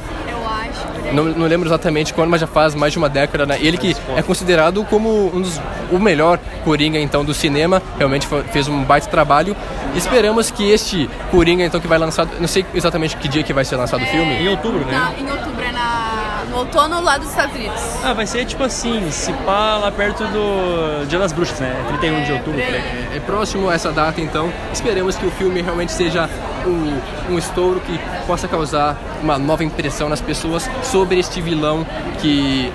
Não, 1.15 1.25
não 1.25 1.47
lembro 1.47 1.69
exatamente 1.69 2.13
quando, 2.13 2.29
mas 2.31 2.41
já 2.41 2.47
faz 2.47 2.75
mais 2.75 2.93
de 2.93 2.99
uma 2.99 3.09
década, 3.09 3.47
né? 3.47 3.57
Ele 3.61 3.77
que 3.79 3.97
é 4.17 4.23
considerado 4.23 4.85
como 4.85 5.35
um 5.35 5.41
dos, 5.41 5.61
o 5.91 5.99
melhor 5.99 6.39
Coringa, 6.65 6.99
então, 6.99 7.25
do 7.25 7.33
cinema. 7.33 7.81
Realmente 7.99 8.27
foi- 8.27 8.43
fez 8.45 8.69
um 8.69 8.83
baita 8.85 9.07
trabalho. 9.09 9.57
Esperamos 9.95 10.51
que 10.51 10.71
este 10.71 11.09
Coringa, 11.31 11.65
então, 11.65 11.81
que 11.81 11.87
vai 11.87 11.99
lançar... 11.99 12.27
Não 12.41 12.49
sei 12.49 12.65
exatamente 12.75 13.17
que 13.17 13.29
dia 13.29 13.43
que 13.43 13.53
vai 13.53 13.65
ser 13.65 13.77
lançado 13.77 14.03
o 14.03 14.07
filme. 14.07 14.35
Em 14.35 14.49
outubro, 14.49 14.85
né? 14.85 14.93
Na- 14.93 15.13
em 15.19 15.31
outubro, 15.31 15.63
é 15.63 15.73
na, 15.73 16.43
no 16.51 16.57
outono 16.59 17.01
lá 17.01 17.17
dos 17.19 17.29
Estados 17.31 17.55
Unidos. 17.55 17.81
Ah, 18.03 18.13
vai 18.13 18.27
ser 18.27 18.45
tipo 18.45 18.63
assim, 18.65 19.11
se 19.11 19.33
pá 19.45 19.77
lá 19.77 19.91
perto 19.93 20.25
do 20.25 21.07
Dia 21.07 21.19
das 21.19 21.33
Bruxas, 21.33 21.61
né? 21.61 21.75
31 21.89 22.25
de 22.25 22.33
outubro, 22.33 22.61
por 22.61 22.75
aí. 22.75 23.09
É 23.15 23.21
próximo 23.21 23.69
a 23.69 23.75
essa 23.75 23.93
data, 23.93 24.21
então 24.21 24.53
esperemos 24.73 25.17
que 25.17 25.27
o 25.27 25.31
filme 25.33 25.63
realmente 25.63 25.93
seja 25.93 26.29
um, 26.67 27.33
um 27.35 27.39
estouro 27.39 27.81
que 27.81 27.99
possa 28.27 28.49
causar 28.49 28.97
uma 29.23 29.39
nova 29.39 29.65
impressão 29.65 30.09
nas 30.09 30.21
pessoas 30.21 30.69
sobre 30.83 31.19
este 31.19 31.41
vilão 31.41 31.87
que 32.21 32.73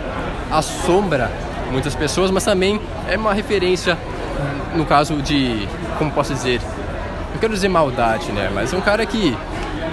assombra 0.51 1.31
muitas 1.71 1.95
pessoas, 1.95 2.31
mas 2.31 2.43
também 2.43 2.79
é 3.07 3.17
uma 3.17 3.33
referência 3.33 3.97
no 4.75 4.85
caso 4.85 5.15
de, 5.21 5.67
como 5.97 6.11
posso 6.11 6.33
dizer, 6.33 6.61
eu 7.33 7.39
quero 7.39 7.53
dizer 7.53 7.69
maldade, 7.69 8.31
né? 8.31 8.49
Mas 8.53 8.73
é 8.73 8.77
um 8.77 8.81
cara 8.81 9.05
que 9.05 9.35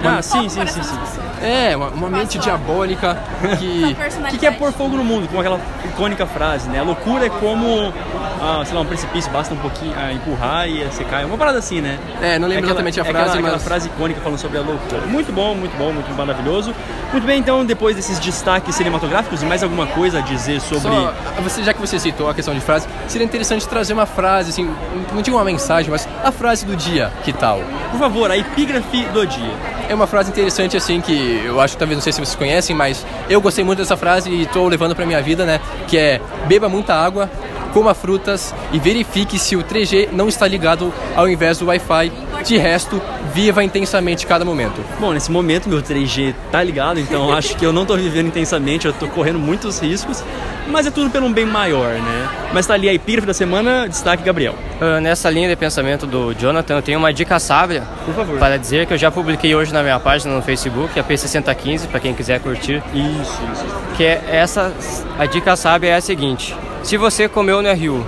Ah, 0.03 0.21
sim, 0.21 0.47
sim, 0.49 0.65
sim, 0.67 0.83
sim. 0.83 0.97
É 1.41 1.75
uma, 1.75 1.89
uma 1.89 2.09
mente 2.09 2.37
diabólica 2.37 3.17
que 3.59 3.95
O 4.21 4.29
que, 4.29 4.37
que 4.37 4.45
é 4.45 4.51
pôr 4.51 4.71
fogo 4.71 4.97
no 4.97 5.03
mundo? 5.03 5.27
Com 5.27 5.39
aquela 5.39 5.59
icônica 5.85 6.25
frase, 6.25 6.69
né? 6.69 6.79
A 6.79 6.83
loucura 6.83 7.25
é 7.25 7.29
como 7.29 7.93
ah, 8.41 8.63
sei 8.65 8.75
lá, 8.75 8.81
um 8.81 8.85
precipício, 8.85 9.31
basta 9.31 9.53
um 9.53 9.57
pouquinho 9.57 9.93
ah, 9.97 10.13
empurrar 10.13 10.69
e 10.69 10.83
você 10.83 11.03
cai. 11.03 11.25
Uma 11.25 11.37
parada 11.37 11.59
assim, 11.59 11.81
né? 11.81 11.97
É, 12.21 12.37
não 12.37 12.47
lembro 12.47 12.65
aquela- 12.65 12.81
exatamente 12.81 12.99
a 12.99 13.03
é 13.03 13.05
frase, 13.05 13.23
aquela, 13.23 13.39
aquela 13.39 13.53
mas... 13.53 13.63
frase 13.63 13.87
icônica 13.87 14.21
falando 14.21 14.39
sobre 14.39 14.57
a 14.57 14.61
loucura. 14.61 15.01
Muito 15.07 15.31
bom, 15.31 15.55
muito 15.55 15.75
bom, 15.77 15.91
muito 15.91 16.09
maravilhoso. 16.15 16.73
Muito 17.11 17.25
bem, 17.25 17.39
então, 17.39 17.65
depois 17.65 17.95
desses 17.95 18.19
destaques 18.19 18.75
cinematográficos, 18.75 19.41
mais 19.43 19.63
alguma 19.63 19.87
coisa 19.87 20.19
a 20.19 20.21
dizer 20.21 20.61
sobre. 20.61 20.81
Só, 20.89 21.13
você, 21.41 21.63
já 21.63 21.73
que 21.73 21.79
você 21.79 21.99
citou 21.99 22.29
a 22.29 22.33
questão 22.33 22.53
de 22.53 22.61
frase, 22.61 22.87
seria 23.07 23.25
interessante 23.25 23.67
trazer 23.67 23.93
uma 23.93 24.05
frase, 24.05 24.49
assim, 24.51 24.69
não 25.11 25.21
digo 25.21 25.37
uma 25.37 25.45
mensagem, 25.45 25.89
mas 25.89 26.07
a 26.23 26.31
frase 26.31 26.65
do 26.65 26.75
dia, 26.75 27.11
que 27.23 27.33
tal? 27.33 27.61
Por 27.91 27.99
favor, 27.99 28.29
a 28.29 28.37
epígrafe 28.37 29.03
do 29.05 29.25
dia. 29.25 29.76
É 29.89 29.95
uma 29.95 30.05
frase 30.05 30.29
interessante, 30.29 30.75
assim, 30.75 30.99
que 30.99 31.41
eu 31.45 31.61
acho 31.61 31.75
que 31.75 31.79
talvez, 31.79 31.97
não 31.97 32.03
sei 32.03 32.11
se 32.11 32.19
vocês 32.19 32.35
conhecem, 32.35 32.75
mas 32.75 33.05
eu 33.29 33.39
gostei 33.39 33.63
muito 33.63 33.79
dessa 33.79 33.95
frase 33.95 34.29
e 34.29 34.43
estou 34.43 34.67
levando 34.67 34.93
pra 34.93 35.05
minha 35.05 35.21
vida, 35.21 35.45
né? 35.45 35.61
Que 35.87 35.97
é, 35.97 36.21
beba 36.45 36.67
muita 36.67 36.93
água, 36.93 37.29
coma 37.77 37.93
frutas 37.93 38.55
e 38.73 38.79
verifique 38.79 39.37
se 39.37 39.55
o 39.55 39.63
3G 39.63 40.09
não 40.11 40.27
está 40.27 40.47
ligado 40.47 40.91
ao 41.15 41.29
invés 41.29 41.59
do 41.59 41.67
Wi-Fi. 41.67 42.11
De 42.43 42.57
resto, 42.57 42.99
viva 43.35 43.63
intensamente 43.63 44.25
cada 44.25 44.43
momento. 44.43 44.83
Bom, 44.99 45.13
nesse 45.13 45.29
momento 45.29 45.69
meu 45.69 45.79
3G 45.79 46.33
tá 46.51 46.63
ligado, 46.63 46.99
então 46.99 47.31
acho 47.31 47.55
que 47.55 47.63
eu 47.63 47.71
não 47.71 47.85
tô 47.85 47.95
vivendo 47.95 48.27
intensamente, 48.27 48.87
eu 48.87 48.93
tô 48.93 49.07
correndo 49.07 49.37
muitos 49.37 49.79
riscos, 49.79 50.23
mas 50.67 50.87
é 50.87 50.91
tudo 50.91 51.11
pelo 51.11 51.27
um 51.27 51.33
bem 51.33 51.45
maior, 51.45 51.93
né? 51.93 52.29
Mas 52.51 52.65
tá 52.65 52.73
ali 52.73 52.89
a 52.89 52.93
epígrafe 52.93 53.27
da 53.27 53.33
semana, 53.33 53.87
destaque 53.87 54.23
Gabriel. 54.23 54.55
Ah, 54.81 54.99
nessa 54.99 55.29
linha 55.29 55.47
de 55.47 55.55
pensamento 55.55 56.07
do 56.07 56.33
Jonathan, 56.33 56.77
eu 56.77 56.81
tenho 56.81 56.97
uma 56.97 57.13
dica 57.13 57.37
sábia 57.37 57.83
Por 58.05 58.15
favor. 58.15 58.39
para 58.39 58.57
dizer 58.57 58.87
que 58.87 58.93
eu 58.93 58.97
já 58.97 59.11
publiquei 59.11 59.53
hoje 59.53 59.71
na 59.71 59.83
minha 59.83 59.99
página 59.99 60.35
no 60.35 60.41
Facebook, 60.41 60.99
a 60.99 61.03
P6015, 61.03 61.87
para 61.87 61.99
quem 61.99 62.15
quiser 62.15 62.39
curtir. 62.39 62.81
Isso, 62.93 63.41
isso. 63.53 63.65
que 63.95 64.03
é 64.03 64.23
essa 64.31 64.73
a 65.19 65.25
dica 65.25 65.55
sábia 65.55 65.89
é 65.89 65.95
a 65.95 66.01
seguinte: 66.01 66.55
se 66.87 66.95
você 66.95 67.27
comeu 67.27 67.61
no 67.61 67.69
RU 67.69 68.05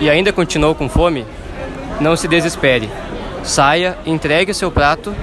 e 0.00 0.08
ainda 0.08 0.32
continuou 0.32 0.74
com 0.74 0.88
fome, 0.88 1.26
não 2.00 2.16
se 2.16 2.26
desespere. 2.26 2.88
Saia, 3.44 3.98
entregue 4.06 4.52
o 4.52 4.54
seu 4.54 4.70
prato, 4.70 5.14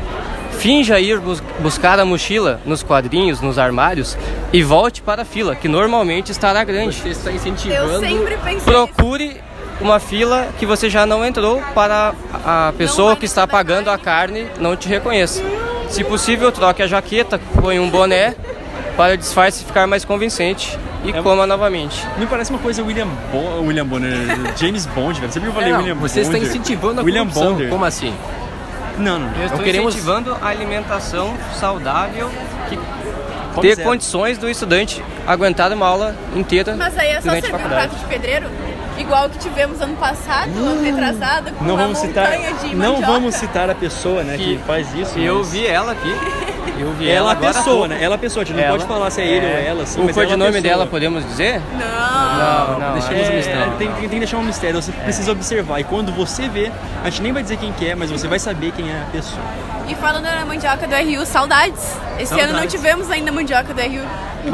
finja 0.59 0.99
ir 0.99 1.19
bus- 1.19 1.41
buscar 1.59 1.99
a 1.99 2.05
mochila 2.05 2.61
nos 2.65 2.83
quadrinhos, 2.83 3.41
nos 3.41 3.57
armários 3.57 4.15
e 4.53 4.61
volte 4.61 5.01
para 5.01 5.23
a 5.23 5.25
fila, 5.25 5.55
que 5.55 5.67
normalmente 5.67 6.31
estará 6.31 6.63
grande. 6.63 6.97
Você 7.01 7.09
está 7.09 7.31
Eu 7.31 7.35
incentivando... 7.37 7.99
sempre 7.99 8.37
pensei 8.37 8.71
Procure 8.71 9.41
uma 9.81 9.99
fila 9.99 10.49
que 10.59 10.65
você 10.67 10.87
já 10.87 11.07
não 11.07 11.25
entrou 11.25 11.59
para 11.73 12.13
a 12.45 12.71
pessoa 12.77 13.15
que 13.15 13.25
está 13.25 13.47
pagando 13.47 13.89
a 13.89 13.97
carne 13.97 14.45
não 14.59 14.75
te 14.75 14.87
reconheça. 14.87 15.41
Se 15.89 16.03
possível, 16.03 16.51
troque 16.51 16.83
a 16.83 16.87
jaqueta, 16.87 17.41
põe 17.59 17.79
um 17.79 17.89
boné 17.89 18.35
para 18.95 19.13
o 19.15 19.17
disfarce 19.17 19.63
ficar 19.65 19.87
mais 19.87 20.05
convincente 20.05 20.77
e 21.03 21.11
É- 21.11 21.21
coma 21.21 21.45
novamente. 21.47 22.05
Me 22.17 22.25
parece 22.27 22.49
uma 22.51 22.59
coisa 22.59 22.83
William 22.83 23.07
Bo 23.31 23.61
William 23.65 23.85
Bonner, 23.85 24.11
James 24.57 24.85
Bond, 24.87 25.19
velho. 25.19 25.31
Sempre 25.31 25.49
que 25.49 25.55
eu 25.57 25.59
falei 25.61 25.69
É, 25.69 25.71
não, 25.73 25.79
William 25.79 25.95
você 25.95 26.21
está 26.21 26.33
Bonder. 26.33 26.49
incentivando 26.49 27.01
a 27.01 27.03
William 27.03 27.21
corrupção. 27.27 27.51
Bonder. 27.53 27.69
Como 27.69 27.85
assim? 27.85 28.13
Não, 28.97 29.17
não. 29.19 29.31
Eu 29.37 29.45
estou 29.45 29.59
queremos- 29.59 29.93
incentivando 29.95 30.35
a 30.41 30.47
alimentação 30.47 31.37
saudável 31.57 32.29
que 32.67 32.77
ter 33.61 33.75
zero. 33.75 33.89
condições 33.89 34.37
do 34.37 34.49
estudante 34.49 35.03
aguentar 35.25 35.71
uma 35.71 35.85
aula 35.87 36.15
inteira 36.35 36.75
Mas 36.77 36.97
aí 36.97 37.09
é 37.09 37.21
só 37.21 37.31
servir 37.31 37.55
um 37.55 37.59
prato 37.69 37.95
de 37.95 38.05
pedreiro, 38.05 38.47
igual 38.97 39.29
que 39.29 39.37
tivemos 39.39 39.81
ano 39.81 39.95
passado, 39.95 40.49
ano 40.49 40.83
retrasado, 40.83 41.51
com 41.53 41.63
Não 41.63 41.75
uma 41.75 41.83
vamos 41.83 41.97
citar, 41.99 42.29
montanha 42.31 42.53
de 42.55 42.75
não 42.75 43.01
vamos 43.01 43.35
citar 43.35 43.69
a 43.69 43.75
pessoa, 43.75 44.23
né, 44.23 44.37
que, 44.37 44.57
Que- 44.57 44.63
faz 44.65 44.93
isso. 44.93 45.17
E 45.17 45.25
eu 45.25 45.39
mas- 45.39 45.49
vi 45.51 45.65
ela 45.65 45.93
aqui. 45.93 46.13
Eu 46.79 46.93
vi 46.93 47.09
Ela 47.09 47.17
ela 47.17 47.31
a 47.31 47.35
pessoa, 47.35 47.63
pouco. 47.65 47.87
né? 47.87 47.97
Ela 48.01 48.15
a 48.15 48.17
pessoa, 48.17 48.43
a 48.43 48.45
gente 48.45 48.55
não 48.55 48.63
Ela. 48.63 48.77
pode 48.77 48.87
falar 48.87 49.09
se 49.11 49.21
é 49.21 49.27
ele 49.27 49.45
ou 49.45 49.51
ela, 49.51 49.83
assim, 49.83 50.01
o 50.03 50.13
codinome 50.13 50.61
dela 50.61 50.87
podemos 50.87 51.25
dizer? 51.25 51.61
Não. 51.77 51.79
Não, 52.77 52.79
não. 52.79 52.93
deixemos 52.93 53.27
É, 53.27 53.31
o 53.31 53.35
mistério. 53.35 53.73
tem, 53.77 53.91
tem 53.91 54.09
que 54.09 54.19
deixar 54.19 54.37
um 54.37 54.43
mistério, 54.43 54.81
você 54.81 54.91
precisa 54.91 55.31
observar. 55.31 55.79
E 55.79 55.83
quando 55.83 56.11
você 56.13 56.47
vê, 56.47 56.71
a 57.03 57.09
gente 57.09 57.21
nem 57.21 57.33
vai 57.33 57.43
dizer 57.43 57.57
quem 57.57 57.71
que 57.73 57.87
é, 57.87 57.95
mas 57.95 58.09
você 58.09 58.27
vai 58.27 58.39
saber 58.39 58.71
quem 58.71 58.89
é 58.89 59.01
a 59.01 59.05
pessoa. 59.11 59.41
E 59.89 59.95
falando 59.95 60.23
na 60.25 60.45
mandioca 60.45 60.85
do 60.87 60.95
RU, 60.95 61.25
saudades. 61.25 61.97
Esse 62.19 62.33
ano 62.33 62.43
não 62.53 62.59
Saudades. 62.59 62.71
tivemos 62.73 63.09
ainda 63.09 63.31
mandioca 63.31 63.73
do 63.73 63.81
RU. 63.81 64.05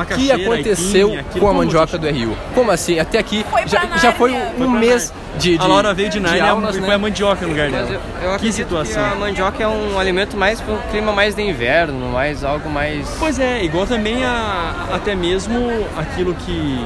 O 0.01 0.05
que 0.05 0.31
aconteceu 0.31 1.11
com 1.37 1.49
a 1.49 1.53
mandioca 1.53 1.97
do 1.97 2.07
RU? 2.07 2.37
Como 2.53 2.71
assim? 2.71 2.99
Até 2.99 3.19
aqui 3.19 3.45
Foi 3.51 3.67
já, 3.67 3.85
já 3.97 4.13
foi 4.13 4.31
um 4.31 4.51
Foi 4.57 4.67
mês 4.67 5.13
de, 5.37 5.57
de 5.57 5.63
A 5.63 5.67
Laura 5.67 5.93
veio 5.93 6.09
de 6.09 6.19
Nárnia 6.21 6.51
aulas, 6.51 6.75
e 6.77 6.79
né? 6.79 6.85
foi 6.85 6.95
a 6.95 6.97
mandioca 6.97 7.41
no 7.41 7.49
lugar 7.51 7.69
dela. 7.69 7.99
eu, 8.23 8.31
eu 8.31 8.39
que 8.39 8.51
situação. 8.53 9.03
que 9.03 9.13
a 9.13 9.15
mandioca 9.15 9.61
é 9.61 9.67
um 9.67 9.99
alimento 9.99 10.37
mais 10.37 10.61
para 10.61 10.73
um 10.73 10.81
clima 10.89 11.11
mais 11.11 11.35
de 11.35 11.41
inverno, 11.41 12.09
mais 12.11 12.43
algo 12.43 12.69
mais. 12.69 13.05
Pois 13.19 13.37
é, 13.37 13.61
igual 13.63 13.85
também 13.85 14.23
a, 14.23 14.87
até 14.93 15.13
mesmo 15.15 15.69
aquilo 15.97 16.33
que 16.33 16.85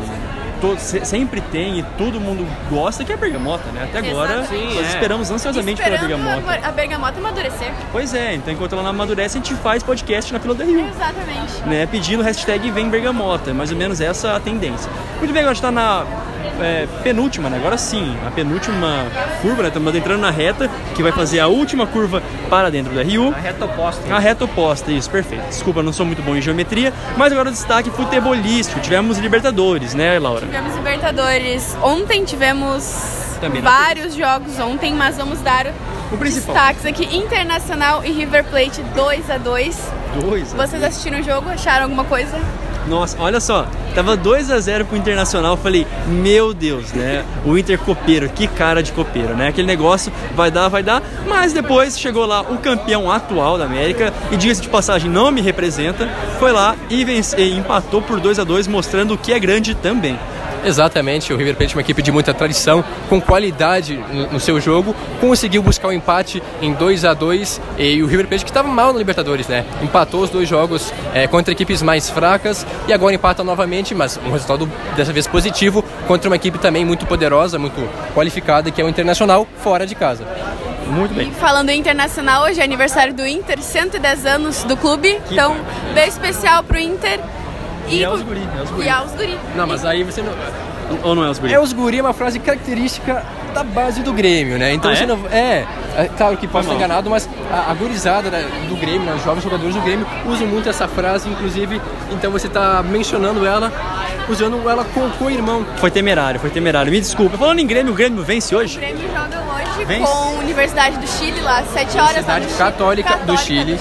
todo, 0.62 0.80
se- 0.80 1.04
sempre 1.06 1.42
tem 1.42 1.80
e 1.80 1.84
todo 1.98 2.20
mundo 2.20 2.46
gosta, 2.70 3.04
que 3.04 3.12
é 3.12 3.16
a 3.16 3.18
bergamota, 3.18 3.64
né? 3.72 3.84
Até 3.84 4.00
agora 4.10 4.40
Exatamente. 4.40 4.76
nós 4.76 4.86
É. 4.86 4.90
esperamos 4.90 5.32
ansiosamente 5.32 5.82
pela 5.82 5.98
bergamota. 5.98 6.60
a, 6.64 6.70
a 6.70 6.72
bergamota 6.72 7.20
amadurecer. 7.20 7.72
Pois 7.92 8.14
é, 8.14 8.36
então 8.36 8.54
enquanto 8.54 8.74
ela 8.74 8.84
não 8.84 8.90
amadurece, 8.90 9.38
a 9.38 9.42
gente 9.42 9.54
faz 9.56 9.82
podcast 9.84 10.32
na 10.34 10.40
fila 10.40 10.56
da 10.56 10.64
Rio. 10.66 10.86
Exatamente. 10.88 11.62
né, 11.68 11.86
pedindo 11.86 12.24
hashtag 12.24 12.70
vem 12.72 12.90
bergamota, 12.90 13.54
mais 13.54 13.72
ou 13.72 13.78
menos 13.78 14.00
essa 14.02 14.36
a 14.36 14.40
tendência. 14.40 14.90
Muito 15.20 15.32
bem, 15.34 15.42
agora 15.42 15.52
a 15.52 15.54
gente 15.54 15.62
tá 15.62 15.72
na 15.72 16.06
é, 16.62 16.88
penúltima, 17.04 17.50
né? 17.50 17.58
agora 17.58 17.78
sim, 17.78 18.18
a 18.28 18.32
penúltima 18.32 19.06
curva, 19.42 19.62
né? 19.64 19.68
estamos 19.70 19.96
entrando 19.96 20.20
na 20.22 20.30
reta, 20.30 20.70
que 20.96 21.02
vai 21.02 21.12
fazer 21.12 21.40
a 21.40 21.48
última 21.48 21.88
curva 21.88 22.22
para 22.50 22.70
dentro 22.70 22.94
da 22.94 23.02
Rio. 23.02 23.34
A 23.34 23.40
reta 23.40 23.66
oposta. 23.66 24.14
A 24.14 24.20
reta 24.20 24.44
oposta, 24.46 24.92
isso, 24.92 25.10
perfeito. 25.10 25.46
Desculpa, 25.48 25.82
não 25.82 25.94
sou 25.94 26.06
muito 26.06 26.22
bom 26.22 26.36
em 26.36 26.42
geometria, 26.42 26.94
mas 27.18 27.32
agora 27.32 27.50
o 27.50 27.52
destaque 27.52 27.90
futebolístico. 27.92 28.80
Tivemos 28.82 29.18
Libertadores, 29.20 29.94
né, 29.94 30.20
Laura? 30.20 30.48
Tivemos 30.50 30.76
Libertadores. 30.76 31.78
Ontem 31.84 32.24
tivemos 32.26 33.38
Também 33.40 33.62
vários 33.62 34.16
jogos 34.16 34.60
ontem, 34.60 34.96
mas 34.96 35.16
vamos 35.16 35.40
dar 35.42 35.68
O 36.12 36.18
principal. 36.18 36.56
destaques 36.56 36.86
aqui. 36.88 37.16
Internacional 37.16 38.04
e 38.04 38.12
River 38.12 38.44
Plate 38.46 38.82
2 38.96 39.30
a 39.30 39.38
2 39.38 39.78
Dois. 40.20 40.52
né? 40.52 40.66
Vocês 40.66 40.84
assistiram 40.84 41.20
o 41.20 41.24
jogo? 41.24 41.50
Acharam 41.52 41.84
alguma 41.84 42.04
coisa? 42.04 42.36
Nossa, 42.88 43.16
olha 43.20 43.40
só, 43.40 43.68
tava 43.94 44.18
2 44.18 44.50
a 44.50 44.60
0 44.60 44.86
pro 44.86 44.98
Internacional, 44.98 45.52
eu 45.52 45.58
falei, 45.58 45.86
meu 46.08 46.56
Deus, 46.56 46.92
né? 46.92 47.24
O 47.46 47.56
Inter 47.56 47.78
copeiro, 47.78 48.28
que 48.30 48.48
cara 48.48 48.82
de 48.82 48.92
copeiro, 48.92 49.36
né? 49.36 49.50
Aquele 49.50 49.68
negócio 49.68 50.12
vai 50.36 50.50
dar, 50.50 50.70
vai 50.70 50.82
dar, 50.82 51.04
mas 51.28 51.54
depois 51.54 52.00
chegou 52.00 52.26
lá 52.26 52.42
o 52.42 52.58
campeão 52.58 53.12
atual 53.12 53.60
da 53.60 53.66
América 53.66 54.12
e 54.32 54.38
diga-se 54.38 54.62
de 54.62 54.70
passagem, 54.70 55.08
não 55.12 55.30
me 55.30 55.40
representa, 55.42 56.10
foi 56.40 56.52
lá 56.52 56.76
e, 56.90 57.06
vence, 57.06 57.40
e 57.40 57.56
empatou 57.56 58.02
por 58.02 58.20
2 58.20 58.40
a 58.40 58.44
2 58.44 58.66
mostrando 58.68 59.14
o 59.14 59.18
que 59.20 59.34
é 59.34 59.38
grande 59.40 59.76
também. 59.76 60.18
Exatamente, 60.64 61.32
o 61.34 61.38
River 61.38 61.56
Plate 61.56 61.74
é 61.74 61.76
uma 61.78 61.82
equipe 61.82 62.02
de 62.02 62.12
muita 62.12 62.34
tradição, 62.34 62.84
com 63.08 63.20
qualidade 63.22 63.98
no, 64.32 64.40
seu 64.40 64.60
jogo, 64.60 64.96
conseguiu 65.20 65.64
buscar 65.64 65.88
o 65.88 65.94
empate 65.94 66.42
em 66.62 66.74
2 66.74 67.06
a 67.06 67.14
2 67.14 67.62
e 67.78 68.04
o 68.04 68.08
River 68.08 68.28
Plate 68.28 68.44
que 68.44 68.52
estava 68.52 68.68
mal 68.68 68.92
no 68.94 69.00
Libertadores, 69.00 69.48
né? 69.48 69.66
Empatou 69.82 70.22
os 70.22 70.30
dois 70.30 70.48
jogos 70.48 70.94
é, 71.14 71.28
contra 71.28 71.52
equipes 71.52 71.82
mais 71.82 72.10
fracas 72.10 72.66
e 72.88 72.94
agora 72.94 73.16
empata 73.16 73.44
novamente, 73.44 73.96
mas 73.96 74.18
um 74.18 74.32
resultado 74.32 74.70
dessa 74.96 75.14
vez 75.14 75.28
positivo 75.28 75.84
contra 76.08 76.30
uma 76.30 76.36
equipe 76.36 76.58
também 76.60 76.86
muito 76.86 77.06
poderosa, 77.06 77.58
muito 77.58 77.88
qualificada, 78.14 78.70
que 78.72 78.82
é 78.82 78.86
o 78.86 78.90
Internacional, 78.90 79.48
fora 79.58 79.86
de 79.86 79.96
casa. 79.96 80.26
Muito 80.88 81.14
bem. 81.14 81.30
E 81.30 81.32
falando 81.34 81.70
em 81.70 81.80
internacional, 81.80 82.44
hoje 82.44 82.60
é 82.60 82.64
aniversário 82.64 83.14
do 83.14 83.26
Inter, 83.26 83.62
110 83.62 84.26
anos 84.26 84.64
do 84.64 84.76
clube. 84.76 85.20
então, 85.32 85.56
bem 85.94 86.08
especial 86.08 86.64
pro 86.64 86.80
Inter. 86.80 87.20
E 87.90 88.04
é 88.04 88.10
os 88.10 88.22
guri, 88.22 88.48
é 88.58 88.62
os 88.64 88.70
guri. 88.72 88.86
E 88.86 88.90
aos 88.90 89.12
guri. 89.12 89.38
Não, 89.56 89.68
mas 89.68 89.86
aí 89.86 90.04
você 90.04 90.22
não... 90.22 90.34
Ou 91.04 91.14
não 91.14 91.24
é 91.24 91.30
os 91.30 91.38
guri? 91.40 91.54
É 91.54 91.60
os 91.60 91.72
guri 91.74 92.00
é 92.00 92.02
uma 92.02 92.14
frase 92.14 92.40
característica 92.40 93.24
da 93.54 93.64
base 93.64 94.02
do 94.02 94.12
Grêmio, 94.14 94.58
né? 94.58 94.74
Então 94.74 94.90
Ah, 94.92 94.96
você 94.96 95.04
é? 95.04 95.06
não. 95.08 95.20
É, 95.32 95.66
é, 95.98 96.10
claro 96.18 96.36
que 96.38 96.48
posso 96.48 96.62
estar 96.68 96.74
mal. 96.74 96.76
enganado, 96.78 97.10
mas 97.10 97.30
a, 97.52 97.72
a 97.72 97.74
gurizada 97.76 98.30
né, 98.30 98.48
do 98.68 98.76
Grêmio, 98.76 99.02
né, 99.02 99.14
os 99.16 99.24
jovens 99.24 99.44
jogadores 99.44 99.76
do 99.76 99.82
Grêmio, 99.82 100.06
usam 100.26 100.48
muito 100.48 100.68
essa 100.70 100.88
frase, 100.88 101.30
inclusive, 101.30 101.80
então 102.12 102.32
você 102.32 102.48
está 102.48 102.82
mencionando 102.84 103.46
ela, 103.46 103.72
usando 104.28 104.68
ela 104.70 104.84
com 104.86 105.02
o 105.02 105.10
co-irmão. 105.12 105.66
Foi 105.78 105.92
temerário, 105.92 106.40
foi 106.40 106.50
temerário. 106.50 106.92
Me 106.92 107.00
desculpa. 107.00 107.38
Falando 107.38 107.60
em 107.60 107.68
Grêmio, 107.68 107.92
o 107.94 107.96
Grêmio 107.96 108.24
vence 108.24 108.56
O 108.56 108.60
hoje? 108.60 108.78
Grêmio 108.80 109.08
joga 109.12 109.40
hoje 109.54 109.86
Vence? 109.86 110.04
com 110.06 110.18
a 110.18 110.30
Universidade 110.40 110.98
do 110.98 111.08
Chile 111.08 111.40
lá, 111.42 111.64
7 111.64 111.98
horas. 111.98 112.10
Universidade 112.10 112.28
lá 112.28 112.40
no 112.40 112.46
Chile. 112.46 112.58
Católica 112.58 113.18
do 113.26 113.38
Chile. 113.38 113.80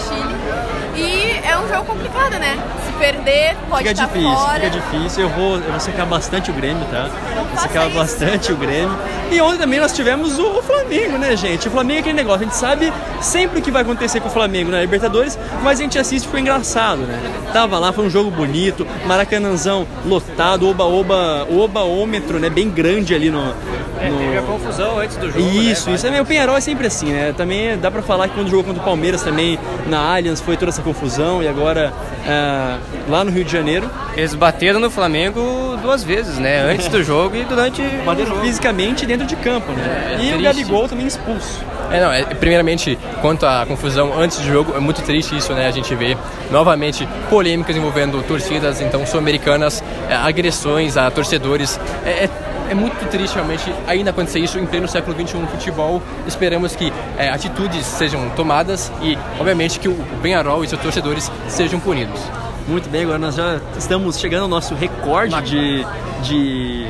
E 0.96 1.40
é 1.46 1.56
um 1.58 1.68
jogo 1.68 1.84
complicado, 1.84 2.38
né? 2.38 2.58
Perder, 2.98 3.56
pode 3.68 3.88
Fica 3.88 3.90
estar 3.92 4.06
difícil, 4.06 4.30
fora. 4.30 4.60
fica 4.60 4.70
difícil. 4.70 5.22
Eu 5.22 5.28
vou, 5.30 5.56
eu 5.56 5.70
vou 5.70 5.80
secar 5.80 6.06
bastante 6.06 6.50
o 6.50 6.54
Grêmio, 6.54 6.84
tá? 6.90 7.08
Vou 7.34 7.44
faça 7.46 7.68
secar 7.68 7.88
bastante 7.90 8.52
o 8.52 8.56
Grêmio. 8.56 8.96
E 9.30 9.40
ontem 9.40 9.58
também 9.58 9.78
nós 9.78 9.92
tivemos 9.92 10.38
o, 10.38 10.62
Flamengo, 10.62 11.18
né, 11.18 11.36
gente? 11.36 11.68
O 11.68 11.70
Flamengo 11.70 11.98
é 11.98 12.00
aquele 12.00 12.16
negócio, 12.16 12.40
a 12.40 12.44
gente 12.44 12.56
sabe 12.56 12.92
sempre 13.20 13.60
o 13.60 13.62
que 13.62 13.70
vai 13.70 13.82
acontecer 13.82 14.20
com 14.20 14.28
o 14.28 14.32
Flamengo 14.32 14.70
na 14.70 14.80
Libertadores, 14.80 15.38
mas 15.62 15.78
a 15.78 15.82
gente 15.82 15.98
assiste 15.98 16.24
e 16.24 16.28
foi 16.28 16.40
engraçado, 16.40 17.02
né? 17.02 17.20
Tava 17.52 17.78
lá, 17.78 17.92
foi 17.92 18.06
um 18.06 18.10
jogo 18.10 18.30
bonito, 18.30 18.86
Maracanãzão 19.06 19.86
lotado, 20.06 20.68
oba-oba, 20.68 21.46
oba-ômetro, 21.50 22.38
né? 22.38 22.48
Bem 22.48 22.70
grande 22.70 23.14
ali 23.14 23.30
no, 23.30 23.54
É, 24.00 24.08
no- 24.10 24.18
teve 24.18 24.38
a 24.38 24.42
confusão 24.42 24.98
antes 24.98 25.16
do 25.16 25.30
jogo. 25.30 25.48
Isso, 25.48 25.88
né? 25.88 25.96
isso 25.96 26.06
é. 26.06 26.20
O 26.20 26.24
Penharol 26.24 26.56
é 26.56 26.60
sempre 26.60 26.86
assim, 26.86 27.12
né? 27.12 27.34
Também 27.36 27.76
dá 27.78 27.90
pra 27.90 28.02
falar 28.02 28.28
que 28.28 28.34
quando 28.34 28.48
jogou 28.48 28.64
contra 28.64 28.80
o 28.82 28.84
Palmeiras 28.84 29.22
também 29.22 29.58
na 29.86 29.98
Allianz 30.14 30.40
foi 30.40 30.56
toda 30.56 30.70
essa 30.70 30.82
confusão 30.82 31.42
e 31.42 31.48
agora 31.48 31.92
ah, 32.26 32.78
lá 33.08 33.24
no 33.24 33.30
Rio 33.30 33.44
de 33.44 33.52
Janeiro, 33.52 33.90
Eles 34.16 34.34
bateram 34.34 34.80
no 34.80 34.90
Flamengo 34.90 35.76
duas 35.82 36.02
vezes, 36.04 36.38
né? 36.38 36.60
Antes 36.70 36.88
do 36.88 37.02
jogo 37.02 37.36
e 37.36 37.44
durante 37.44 37.82
bateram 38.04 38.40
fisicamente 38.40 39.06
dentro 39.06 39.26
de 39.26 39.36
campo, 39.36 39.72
né? 39.72 40.16
É, 40.18 40.24
e 40.24 40.34
o. 40.34 40.42
Gabigol 40.42 40.88
também 40.88 41.06
expulso. 41.06 41.60
É, 41.90 42.00
não, 42.00 42.12
é, 42.12 42.22
primeiramente, 42.22 42.98
quanto 43.22 43.46
à 43.46 43.64
confusão 43.66 44.12
antes 44.18 44.38
do 44.38 44.44
jogo, 44.46 44.74
é 44.76 44.80
muito 44.80 45.00
triste 45.02 45.36
isso, 45.36 45.52
né? 45.54 45.66
A 45.66 45.70
gente 45.70 45.94
vê 45.94 46.16
novamente 46.50 47.08
polêmicas 47.30 47.76
envolvendo 47.76 48.22
torcidas, 48.24 48.80
então, 48.80 49.06
sul-americanas, 49.06 49.82
é, 50.08 50.14
agressões 50.14 50.96
a 50.98 51.10
torcedores. 51.10 51.80
É, 52.04 52.24
é, 52.24 52.30
é 52.70 52.74
muito 52.74 53.04
triste 53.10 53.34
realmente 53.34 53.72
ainda 53.86 54.10
acontecer 54.10 54.38
isso 54.40 54.58
em 54.58 54.66
pleno 54.66 54.86
século 54.88 55.14
XXI 55.18 55.38
no 55.38 55.46
futebol. 55.48 56.02
Esperamos 56.26 56.74
que 56.76 56.92
é, 57.16 57.28
atitudes 57.30 57.84
sejam 57.86 58.28
tomadas 58.30 58.92
e, 59.02 59.16
obviamente, 59.38 59.78
que 59.80 59.88
o 59.88 59.94
Penharol 60.22 60.62
e 60.64 60.68
seus 60.68 60.80
torcedores 60.80 61.30
sejam 61.48 61.80
punidos. 61.80 62.20
Muito 62.66 62.88
bem, 62.90 63.02
agora 63.04 63.18
nós 63.18 63.34
já 63.34 63.60
estamos 63.78 64.18
chegando 64.18 64.42
ao 64.42 64.48
nosso 64.48 64.74
recorde 64.74 65.40
de, 65.42 65.86
de 66.22 66.86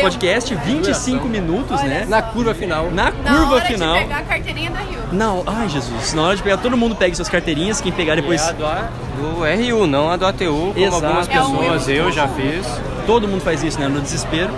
podcast, 0.00 0.54
25 0.54 1.26
minutos, 1.26 1.80
né? 1.82 2.06
Na 2.08 2.22
curva 2.22 2.54
final, 2.54 2.90
Na 2.92 3.10
Na 3.10 3.36
curva 3.36 3.54
hora 3.56 3.64
final. 3.64 3.94
de 3.94 4.00
pegar 4.02 4.18
a 4.18 4.22
carteirinha 4.22 4.70
da 4.70 4.78
Rio. 4.80 4.98
Não, 5.12 5.42
ai 5.46 5.68
Jesus, 5.68 6.12
na 6.14 6.22
hora 6.22 6.36
de 6.36 6.42
pegar, 6.42 6.58
todo 6.58 6.76
mundo 6.76 6.94
pegue 6.94 7.16
suas 7.16 7.28
carteirinhas, 7.28 7.80
quem 7.80 7.90
pegar 7.90 8.14
depois, 8.14 8.40
É 8.40 8.50
a 8.50 8.52
do, 8.52 8.66
A- 8.66 8.88
do 9.18 9.72
RU, 9.80 9.86
não 9.86 10.10
a 10.10 10.16
do 10.16 10.26
ATU, 10.26 10.44
como 10.74 10.78
Exato. 10.78 11.04
algumas 11.06 11.28
É 11.28 11.40
um 11.42 11.56
pessoas, 11.56 11.88
erro. 11.88 12.06
eu 12.08 12.12
já 12.12 12.28
fiz. 12.28 12.66
todo 13.06 13.26
mundo 13.26 13.40
faz 13.40 13.62
isso, 13.64 13.80
né, 13.80 13.88
no 13.88 14.00
desespero. 14.00 14.50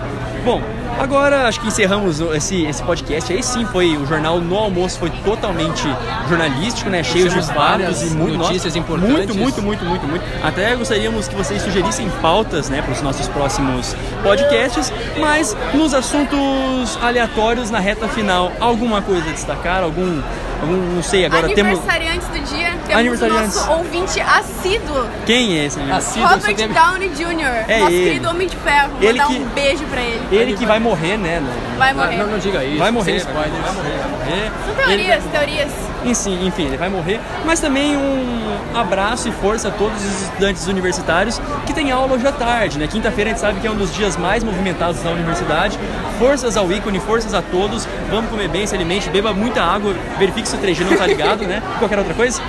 Bom, 0.48 0.62
agora 0.98 1.46
acho 1.46 1.61
que 1.61 1.66
encerramos 1.66 2.20
esse, 2.20 2.64
esse 2.64 2.82
podcast. 2.82 3.30
Aí 3.30 3.42
sim, 3.42 3.66
foi 3.66 3.98
o 3.98 4.06
jornal 4.06 4.40
no 4.40 4.56
almoço 4.56 4.98
foi 4.98 5.11
totalmente 5.22 5.87
jornalístico, 6.26 6.88
né, 6.88 7.02
cheio 7.02 7.28
de 7.28 7.42
fatos 7.42 8.00
e 8.00 8.14
muito, 8.14 8.38
notícias 8.38 8.74
nossa, 8.74 8.78
importantes. 8.78 9.37
Muito, 9.37 9.61
muito, 9.61 9.62
muito, 9.62 9.84
muito, 9.84 10.06
muito. 10.06 10.24
Até 10.42 10.74
gostaríamos 10.74 11.28
que 11.28 11.34
vocês 11.34 11.61
sugerissem 11.61 12.08
pautas, 12.22 12.70
né, 12.70 12.80
para 12.80 12.92
os 12.92 13.02
nossos 13.02 13.28
próximos 13.28 13.94
podcasts, 14.22 14.90
mas 15.20 15.54
nos 15.74 15.92
assuntos 15.92 16.98
aleatórios 17.02 17.70
na 17.70 17.78
reta 17.78 18.08
final, 18.08 18.50
alguma 18.58 19.02
coisa 19.02 19.28
a 19.28 19.32
destacar, 19.34 19.82
algum 19.82 20.22
não 20.66 21.02
sei, 21.02 21.24
agora 21.26 21.48
temos 21.48 21.78
Aniversariantes 21.78 22.28
do 22.28 22.38
dia, 22.40 22.74
temos 22.86 23.22
o 23.22 23.28
nosso 23.28 23.70
ouvinte 23.70 24.20
assíduo, 24.20 25.06
quem 25.24 25.58
é 25.58 25.64
esse? 25.66 25.78
amigo? 25.78 25.96
Assíduo, 25.96 26.28
Robert 26.28 26.54
tem- 26.56 26.68
Downey 26.68 27.08
Jr., 27.10 27.64
É 27.68 27.78
nosso 27.80 27.92
ele. 27.92 28.04
querido 28.08 28.28
Homem 28.28 28.48
de 28.48 28.56
Ferro. 28.56 28.90
Vou 28.98 29.08
Ele 29.08 29.18
dar 29.18 29.26
que- 29.28 29.32
um 29.34 29.44
beijo 29.48 29.84
pra 29.84 30.00
ele. 30.00 30.20
Ele 30.32 30.52
que 30.56 30.66
vai 30.66 30.78
morrer, 30.80 31.16
né? 31.16 31.42
Vai 31.76 31.92
morrer. 31.94 32.16
não, 32.16 32.26
não 32.26 32.38
diga 32.38 32.64
isso. 32.64 32.78
Vai 32.78 32.90
morrer, 32.90 33.20
vai 33.24 33.32
vai 33.34 33.50
morrer, 33.50 33.98
vai 33.98 34.10
morrer. 34.10 34.50
São 34.64 34.68
Ele 34.68 34.74
vai- 34.76 34.86
teorias, 34.86 35.24
teorias. 35.32 35.72
Enfim, 36.04 36.46
enfim, 36.46 36.66
ele 36.66 36.76
vai 36.76 36.88
morrer. 36.88 37.20
Mas 37.44 37.61
também 37.61 37.96
um 37.96 38.76
abraço 38.76 39.28
e 39.28 39.32
força 39.32 39.68
a 39.68 39.70
todos 39.70 40.02
os 40.04 40.22
estudantes 40.22 40.66
universitários 40.66 41.40
que 41.66 41.72
têm 41.72 41.90
aula 41.90 42.14
hoje 42.14 42.26
à 42.26 42.32
tarde, 42.32 42.78
né? 42.78 42.87
Quinta-feira 42.87 43.30
a 43.30 43.32
gente 43.32 43.40
sabe 43.40 43.61
que 43.61 43.66
é 43.66 43.70
um 43.70 43.76
dos 43.76 43.92
dias 43.94 44.16
mais 44.16 44.44
movimentados 44.44 45.02
da 45.02 45.11
universidade. 45.11 45.78
Forças 46.18 46.56
ao 46.56 46.70
ícone, 46.70 47.00
forças 47.00 47.34
a 47.34 47.42
todos. 47.42 47.87
Vamos 48.11 48.30
comer 48.30 48.48
bem, 48.48 48.66
se 48.66 48.74
alimente, 48.74 49.11
beba 49.11 49.32
muita 49.32 49.62
água, 49.62 49.94
verifique 50.18 50.48
se 50.48 50.56
o 50.56 50.58
3G 50.58 50.84
não 50.88 50.96
tá 50.96 51.06
ligado, 51.06 51.44
né? 51.44 51.62
Qualquer 51.78 51.98
outra 51.98 52.14
coisa. 52.14 52.40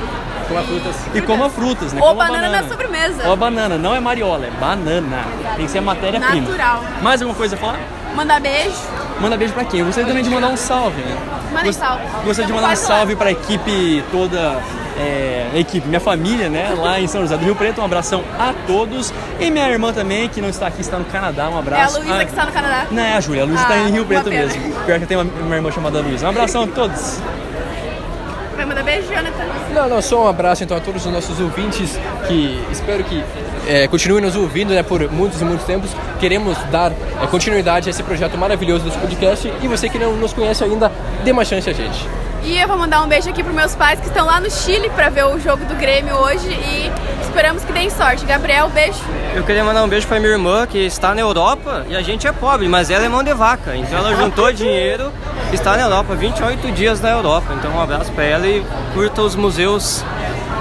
Coma 0.47 0.63
frutas. 0.63 0.95
E 1.13 1.21
coma 1.21 1.49
frutas, 1.49 1.93
né? 1.93 2.01
Ou 2.01 2.09
Coma 2.09 2.27
banana 2.27 2.49
na 2.49 2.67
sobremesa. 2.67 3.27
Ou 3.27 3.33
a 3.33 3.35
banana, 3.35 3.77
não 3.77 3.93
é 3.93 3.99
mariola, 3.99 4.47
é 4.47 4.51
banana. 4.59 5.23
Tem 5.55 5.65
que 5.65 5.71
ser 5.71 5.77
a 5.77 5.81
matéria-prima. 5.81 6.47
Natural. 6.47 6.83
Mais 7.03 7.21
alguma 7.21 7.38
coisa 7.38 7.55
a 7.55 7.59
falar? 7.59 7.79
Mandar 8.15 8.41
beijo. 8.41 8.75
Manda 9.21 9.38
beijo 9.38 9.53
pra 9.53 9.63
quem? 9.65 9.81
Eu 9.81 9.85
gostaria 9.85 10.07
também 10.07 10.23
de 10.23 10.29
mandar 10.29 10.47
um 10.47 10.57
salve, 10.57 11.01
né? 11.01 11.15
Mandem 11.53 11.73
salve. 11.73 12.03
Gostaria 12.23 12.45
de 12.47 12.53
mandar 12.53 12.71
um 12.73 12.75
salve 12.75 13.15
pra 13.15 13.31
equipe 13.31 14.03
toda, 14.12 14.57
é, 14.97 15.47
a 15.53 15.57
equipe, 15.57 15.88
minha 15.88 15.99
família, 15.99 16.49
né? 16.49 16.73
Lá 16.77 16.99
em 16.99 17.07
São 17.07 17.21
José 17.21 17.35
do 17.38 17.45
Rio 17.45 17.55
Preto. 17.55 17.81
Um 17.81 17.85
abração 17.85 18.23
a 18.38 18.53
todos. 18.67 19.12
E 19.39 19.49
minha 19.49 19.67
irmã 19.69 19.91
também, 19.91 20.27
que 20.29 20.41
não 20.41 20.49
está 20.49 20.67
aqui, 20.67 20.81
está 20.81 20.97
no 20.99 21.05
Canadá. 21.05 21.49
Um 21.49 21.53
É 21.53 21.55
a 21.55 21.59
abraço. 21.59 21.99
Luísa 21.99 22.19
que 22.25 22.31
está 22.31 22.45
no 22.45 22.51
Canadá. 22.51 22.85
Não, 22.91 23.01
é 23.03 23.13
a 23.15 23.19
Júlia. 23.21 23.43
A 23.43 23.45
Luísa 23.45 23.62
está 23.63 23.73
Ah, 23.73 23.79
em 23.79 23.91
Rio 23.91 24.05
Preto 24.05 24.25
pena. 24.29 24.45
mesmo. 24.45 24.62
Pior 24.85 24.97
que 24.97 25.03
eu 25.03 25.07
tenho 25.07 25.21
uma, 25.21 25.31
uma 25.43 25.55
irmã 25.55 25.71
chamada 25.71 25.99
Luísa. 26.01 26.25
Um 26.27 26.29
abração 26.29 26.63
a 26.63 26.67
todos. 26.67 27.19
Vai 28.55 28.65
mandar 28.65 28.83
beijo, 28.83 29.07
Jonathan? 29.07 29.45
Não, 29.73 29.88
não, 29.88 30.01
só 30.01 30.25
um 30.25 30.27
abraço 30.27 30.63
então 30.63 30.75
a 30.75 30.81
todos 30.81 31.05
os 31.05 31.12
nossos 31.13 31.39
ouvintes 31.39 31.97
que 32.27 32.62
espero 32.71 33.03
que 33.05 33.23
é, 33.69 33.88
continuem 33.88 34.23
nos 34.23 34.36
ouvindo 34.36 34.73
né, 34.73 34.82
por 34.82 34.99
muitos 35.12 35.39
e 35.39 35.45
muitos 35.45 35.65
tempos. 35.65 35.91
Queremos 36.19 36.58
dar 36.71 36.91
é, 36.91 37.27
continuidade 37.27 37.88
a 37.88 37.91
esse 37.91 38.01
projeto 38.01 38.36
maravilhoso 38.36 38.84
desse 38.84 38.97
podcast 38.97 39.53
e 39.62 39.67
você 39.67 39.88
que 39.88 39.99
não 39.99 40.13
nos 40.13 40.34
conhece 40.34 40.63
ainda, 40.63 40.91
dê 41.23 41.32
uma 41.32 41.45
chance 41.45 41.69
a 41.69 41.73
gente. 41.73 42.08
E 42.43 42.58
eu 42.58 42.67
vou 42.67 42.77
mandar 42.77 43.03
um 43.03 43.08
beijo 43.08 43.29
aqui 43.29 43.43
pros 43.43 43.55
meus 43.55 43.75
pais 43.75 43.99
que 43.99 44.08
estão 44.08 44.25
lá 44.25 44.39
no 44.39 44.49
Chile 44.49 44.89
pra 44.89 45.10
ver 45.10 45.25
o 45.25 45.38
jogo 45.39 45.65
do 45.65 45.75
Grêmio 45.75 46.15
hoje 46.15 46.47
e 46.47 46.91
esperamos 47.21 47.63
que 47.63 47.71
deem 47.71 47.91
sorte. 47.91 48.25
Gabriel, 48.25 48.69
beijo. 48.69 48.99
Eu 49.36 49.43
queria 49.43 49.63
mandar 49.63 49.84
um 49.84 49.88
beijo 49.88 50.08
pra 50.08 50.19
minha 50.19 50.32
irmã 50.32 50.65
que 50.65 50.79
está 50.79 51.13
na 51.13 51.21
Europa 51.21 51.86
e 51.88 51.95
a 51.95 52.01
gente 52.01 52.25
é 52.25 52.32
pobre, 52.32 52.67
mas 52.67 52.89
ela 52.89 53.05
é 53.05 53.10
mão 53.10 53.21
de 53.21 53.34
vaca. 53.34 53.75
Então 53.75 53.99
ela 53.99 54.15
juntou 54.15 54.51
dinheiro, 54.53 55.12
está 55.53 55.75
na 55.75 55.84
Europa, 55.84 56.15
28 56.15 56.71
dias 56.71 56.99
na 57.01 57.12
Europa. 57.12 57.53
Então 57.53 57.71
um 57.71 57.82
abraço 57.82 58.12
pra 58.13 58.23
ela 58.23 58.47
e 58.47 58.65
curta 58.95 59.21
os 59.21 59.36
museus 59.36 60.03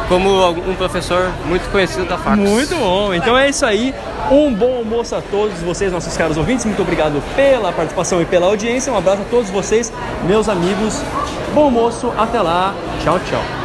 como 0.08 0.50
um 0.50 0.74
professor 0.74 1.30
muito 1.44 1.70
conhecido 1.70 2.06
da 2.06 2.16
fax. 2.16 2.38
Muito 2.38 2.74
bom. 2.76 3.12
Então 3.12 3.36
é 3.36 3.48
isso 3.48 3.64
aí. 3.64 3.94
Um 4.30 4.52
bom 4.52 4.78
almoço 4.78 5.14
a 5.14 5.20
todos 5.20 5.60
vocês, 5.60 5.92
nossos 5.92 6.16
caros 6.16 6.36
ouvintes. 6.36 6.64
Muito 6.64 6.82
obrigado 6.82 7.22
pela 7.36 7.72
participação 7.72 8.20
e 8.20 8.24
pela 8.24 8.46
audiência. 8.46 8.92
Um 8.92 8.96
abraço 8.96 9.22
a 9.22 9.24
todos 9.26 9.50
vocês, 9.50 9.92
meus 10.24 10.48
amigos. 10.48 11.02
Bom 11.54 11.64
almoço. 11.64 12.12
Até 12.16 12.40
lá. 12.40 12.74
Tchau, 13.04 13.20
tchau. 13.28 13.57